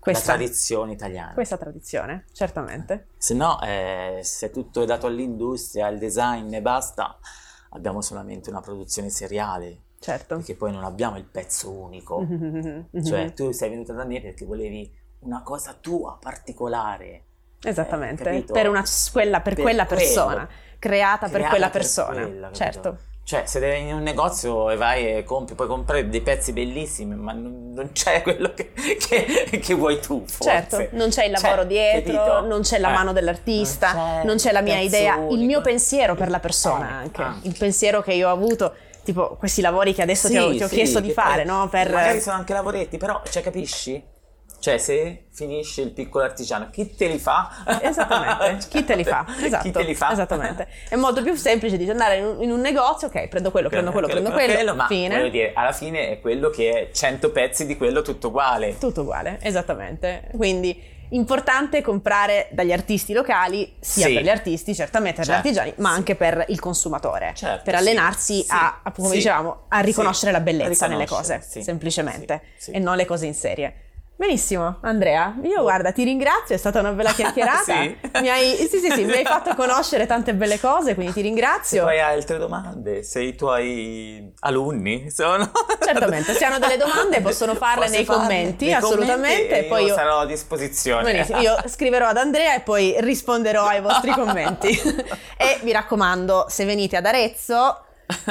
Questa, 0.00 0.32
la 0.32 0.38
tradizione 0.38 0.92
italiana 0.92 1.34
questa 1.34 1.58
tradizione, 1.58 2.24
certamente. 2.32 3.08
se 3.18 3.34
no 3.34 3.60
eh, 3.60 4.20
se 4.22 4.50
tutto 4.50 4.82
è 4.82 4.86
dato 4.86 5.06
all'industria 5.06 5.86
al 5.86 5.98
design 5.98 6.52
e 6.54 6.62
basta 6.62 7.18
abbiamo 7.70 8.00
solamente 8.00 8.48
una 8.50 8.60
produzione 8.60 9.10
seriale 9.10 9.82
Certo. 10.00 10.36
perché 10.36 10.54
poi 10.54 10.72
non 10.72 10.84
abbiamo 10.84 11.18
il 11.18 11.24
pezzo 11.24 11.70
unico 11.70 12.20
Mhm, 12.20 12.88
cioè, 13.04 13.32
tu 13.34 13.50
sei 13.52 13.68
venuta 13.68 13.92
da 13.92 14.04
me 14.04 14.20
perché 14.22 14.46
volevi 14.46 14.90
una 15.20 15.42
cosa 15.42 15.74
tua 15.74 16.16
particolare. 16.20 17.24
Esattamente, 17.62 18.28
eh, 18.30 18.42
per, 18.42 18.68
una, 18.68 18.84
quella, 19.12 19.40
per 19.40 19.54
Per 19.54 19.62
quella 19.62 19.84
persona, 19.86 20.48
creata 20.78 21.26
per 21.26 21.32
Creata 21.32 21.48
quella 21.50 21.70
per 21.70 21.80
persona. 21.80 22.22
quella, 22.22 22.52
certo. 22.52 22.98
Cioè, 23.24 23.42
se 23.44 23.60
vai 23.60 23.82
in 23.86 23.92
un 23.94 24.02
negozio 24.02 24.70
e 24.70 24.76
vai 24.76 25.16
e 25.16 25.22
compri, 25.24 25.54
puoi 25.54 25.68
comprare 25.68 26.08
dei 26.08 26.22
pezzi 26.22 26.52
bellissimi, 26.54 27.14
ma 27.14 27.32
non, 27.32 27.72
non 27.74 27.92
c'è 27.92 28.22
quello 28.22 28.54
che, 28.54 28.72
che- 28.72 29.58
che 29.60 29.74
vuoi 29.74 30.00
tu, 30.00 30.24
forse. 30.26 30.42
Certo, 30.42 30.88
non 30.96 31.10
c'è 31.10 31.24
il 31.26 31.32
lavoro 31.32 31.58
Cioè, 31.58 31.66
dietro, 31.66 32.40
non 32.46 32.62
c'è 32.62 32.78
la 32.78 32.88
Eh, 32.88 32.92
mano 32.92 33.12
dell'artista, 33.12 33.92
non 33.92 34.20
c'è 34.20 34.24
non 34.24 34.36
c'è 34.36 34.52
la 34.52 34.62
mia 34.62 34.78
idea, 34.78 35.14
il 35.16 35.20
unico. 35.20 35.44
mio 35.44 35.60
pensiero 35.60 36.14
per 36.14 36.30
la 36.30 36.40
persona 36.40 36.88
Eh, 36.88 36.92
anche, 36.92 37.22
anche. 37.22 37.48
il 37.48 37.56
pensiero 37.58 38.00
che 38.00 38.14
io 38.14 38.28
ho 38.28 38.32
avuto, 38.32 38.74
tipo 39.04 39.36
questi 39.36 39.60
lavori 39.60 39.92
che 39.92 40.02
adesso 40.02 40.28
Sì, 40.28 40.32
ti 40.32 40.38
ho, 40.38 40.54
ti 40.54 40.62
ho 40.62 40.68
sì, 40.68 40.74
chiesto 40.76 41.00
di 41.00 41.10
fare, 41.10 41.42
poi 41.42 41.44
no? 41.44 41.68
Per... 41.68 41.90
Magari 41.92 42.20
sono 42.22 42.36
anche 42.36 42.52
lavoretti, 42.54 42.96
però, 42.96 43.20
cioè, 43.28 43.42
capisci? 43.42 44.02
Cioè, 44.60 44.76
se 44.78 45.26
finisce 45.30 45.82
il 45.82 45.90
piccolo 45.92 46.24
artigiano, 46.24 46.68
chi 46.70 46.94
te 46.94 47.06
li 47.06 47.18
fa? 47.18 47.48
Esattamente, 47.80 48.66
chi 48.68 48.84
te 48.84 48.96
li 48.96 49.04
fa? 49.04 49.24
Esatto, 49.40 49.62
Chi 49.62 49.70
te 49.70 49.82
li 49.84 49.94
fa? 49.94 50.10
Esattamente. 50.12 50.66
È 50.88 50.96
molto 50.96 51.22
più 51.22 51.34
semplice 51.36 51.76
di 51.76 51.88
andare 51.88 52.16
in 52.16 52.24
un, 52.24 52.42
in 52.42 52.50
un 52.50 52.60
negozio, 52.60 53.06
ok, 53.06 53.28
prendo 53.28 53.50
quello, 53.52 53.68
prendo 53.68 53.92
quello, 53.92 54.08
prendo 54.08 54.32
quello, 54.32 54.74
ma 54.74 54.86
fine. 54.86 55.16
voglio 55.16 55.30
dire, 55.30 55.52
alla 55.54 55.72
fine 55.72 56.10
è 56.10 56.20
quello 56.20 56.50
che 56.50 56.70
è 56.70 56.90
100 56.92 57.30
pezzi 57.30 57.66
di 57.66 57.76
quello 57.76 58.02
tutto 58.02 58.28
uguale. 58.28 58.76
Tutto 58.78 59.02
uguale, 59.02 59.38
esattamente. 59.42 60.28
Quindi 60.36 60.96
importante 61.10 61.80
comprare 61.80 62.48
dagli 62.50 62.72
artisti 62.72 63.12
locali, 63.12 63.76
sia 63.80 64.06
Sì. 64.08 64.14
per 64.14 64.22
gli 64.24 64.28
artisti, 64.28 64.74
certamente 64.74 65.16
per 65.22 65.26
Certo, 65.26 65.40
gli 65.48 65.50
artigiani, 65.52 65.74
ma 65.78 65.90
sì. 65.90 65.94
anche 65.96 66.14
per 66.16 66.44
il 66.48 66.60
consumatore, 66.60 67.32
Certo, 67.34 67.62
per 67.64 67.76
allenarsi 67.76 68.42
sì, 68.42 68.46
a, 68.50 68.82
come 68.94 69.14
dicevamo, 69.14 69.64
a 69.68 69.78
riconoscere 69.80 70.32
la 70.32 70.40
bellezza 70.40 70.84
a 70.84 70.88
nelle 70.88 71.04
riconoscere, 71.04 71.38
cose, 71.38 71.62
semplicemente, 71.62 72.42
e 72.72 72.78
non 72.78 72.96
le 72.96 73.06
cose 73.06 73.24
in 73.26 73.34
serie. 73.34 73.74
Benissimo, 74.18 74.78
Andrea. 74.82 75.36
Io 75.44 75.62
guarda, 75.62 75.92
ti 75.92 76.02
ringrazio, 76.02 76.52
è 76.56 76.58
stata 76.58 76.80
una 76.80 76.90
bella 76.90 77.12
chiacchierata. 77.14 77.62
Sì? 77.62 77.96
Mi 78.20 78.28
hai, 78.28 78.56
sì, 78.68 78.78
sì, 78.80 78.90
sì, 78.90 79.04
mi 79.04 79.12
hai 79.12 79.24
fatto 79.24 79.54
conoscere 79.54 80.06
tante 80.06 80.34
belle 80.34 80.58
cose, 80.58 80.94
quindi 80.94 81.12
ti 81.12 81.20
Se 81.20 81.26
ringrazio. 81.26 81.84
poi 81.84 82.00
hai 82.00 82.16
altre 82.16 82.36
domande, 82.36 83.04
se 83.04 83.22
i 83.22 83.36
tuoi 83.36 84.32
alunni 84.40 85.08
sono... 85.12 85.48
Certamente, 85.80 86.34
se 86.34 86.44
hanno 86.44 86.58
delle 86.58 86.76
domande 86.76 87.20
possono 87.20 87.54
farle 87.56 87.84
Posso 87.84 87.94
nei 87.96 88.04
farle 88.04 88.22
commenti, 88.22 88.64
nei 88.64 88.74
assolutamente, 88.74 89.46
commenti 89.46 89.68
poi 89.68 89.84
io- 89.84 89.94
sarò 89.94 90.18
a 90.18 90.26
disposizione. 90.26 91.04
Benissimo, 91.04 91.40
io 91.40 91.56
scriverò 91.66 92.08
ad 92.08 92.16
Andrea 92.16 92.56
e 92.56 92.60
poi 92.62 92.96
risponderò 92.98 93.66
ai 93.66 93.80
vostri 93.80 94.10
commenti. 94.10 94.68
e 95.38 95.60
mi 95.62 95.70
raccomando, 95.70 96.46
se 96.48 96.64
venite 96.64 96.96
ad 96.96 97.06
Arezzo, 97.06 97.84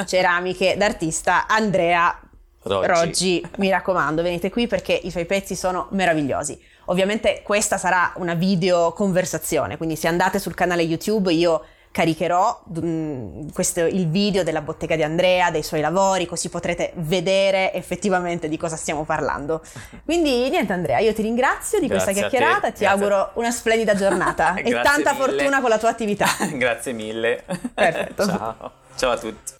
ceramiche 0.04 0.74
d'artista 0.76 1.46
Andrea 1.46 2.20
Roggi. 2.62 2.86
Roggi, 2.86 3.46
mi 3.58 3.70
raccomando, 3.70 4.22
venite 4.22 4.50
qui 4.50 4.66
perché 4.66 4.92
i 4.92 5.10
suoi 5.10 5.24
pezzi 5.26 5.54
sono 5.54 5.86
meravigliosi. 5.90 6.60
Ovviamente 6.86 7.40
questa 7.42 7.78
sarà 7.78 8.12
una 8.16 8.34
video 8.34 8.92
conversazione, 8.92 9.76
quindi 9.76 9.96
se 9.96 10.08
andate 10.08 10.38
sul 10.38 10.54
canale 10.54 10.82
YouTube 10.82 11.32
io 11.32 11.64
caricherò 11.90 12.62
mm, 12.80 13.48
questo- 13.54 13.80
il 13.86 14.08
video 14.08 14.42
della 14.42 14.60
bottega 14.60 14.94
di 14.96 15.02
Andrea, 15.02 15.50
dei 15.50 15.62
suoi 15.62 15.80
lavori, 15.80 16.26
così 16.26 16.48
potrete 16.50 16.92
vedere 16.96 17.72
effettivamente 17.72 18.48
di 18.48 18.56
cosa 18.58 18.76
stiamo 18.76 19.04
parlando. 19.04 19.62
Quindi 20.04 20.48
niente 20.50 20.72
Andrea, 20.72 20.98
io 20.98 21.14
ti 21.14 21.22
ringrazio 21.22 21.80
di 21.80 21.88
questa 21.88 22.12
Grazie 22.12 22.26
a 22.26 22.28
te, 22.28 22.36
chiacchierata 22.36 22.70
ti 22.72 22.84
grazie. 22.84 22.86
auguro 22.86 23.30
una 23.34 23.50
splendida 23.50 23.94
giornata 23.94 24.54
e 24.60 24.70
tanta 24.70 25.12
mille. 25.12 25.24
fortuna 25.24 25.60
con 25.60 25.70
la 25.70 25.78
tua 25.78 25.88
attività. 25.88 26.26
Grazie 26.54 26.92
mille. 26.92 27.44
Perfetto. 27.74 28.26
Ciao. 28.26 28.70
Ciao 28.96 29.10
a 29.12 29.18
tutti. 29.18 29.52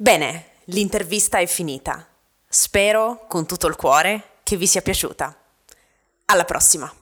Bene, 0.00 0.50
l'intervista 0.66 1.38
è 1.38 1.46
finita. 1.46 2.06
Spero 2.48 3.26
con 3.26 3.46
tutto 3.46 3.66
il 3.66 3.74
cuore 3.74 4.38
che 4.44 4.56
vi 4.56 4.68
sia 4.68 4.80
piaciuta. 4.80 5.36
Alla 6.26 6.44
prossima! 6.44 6.97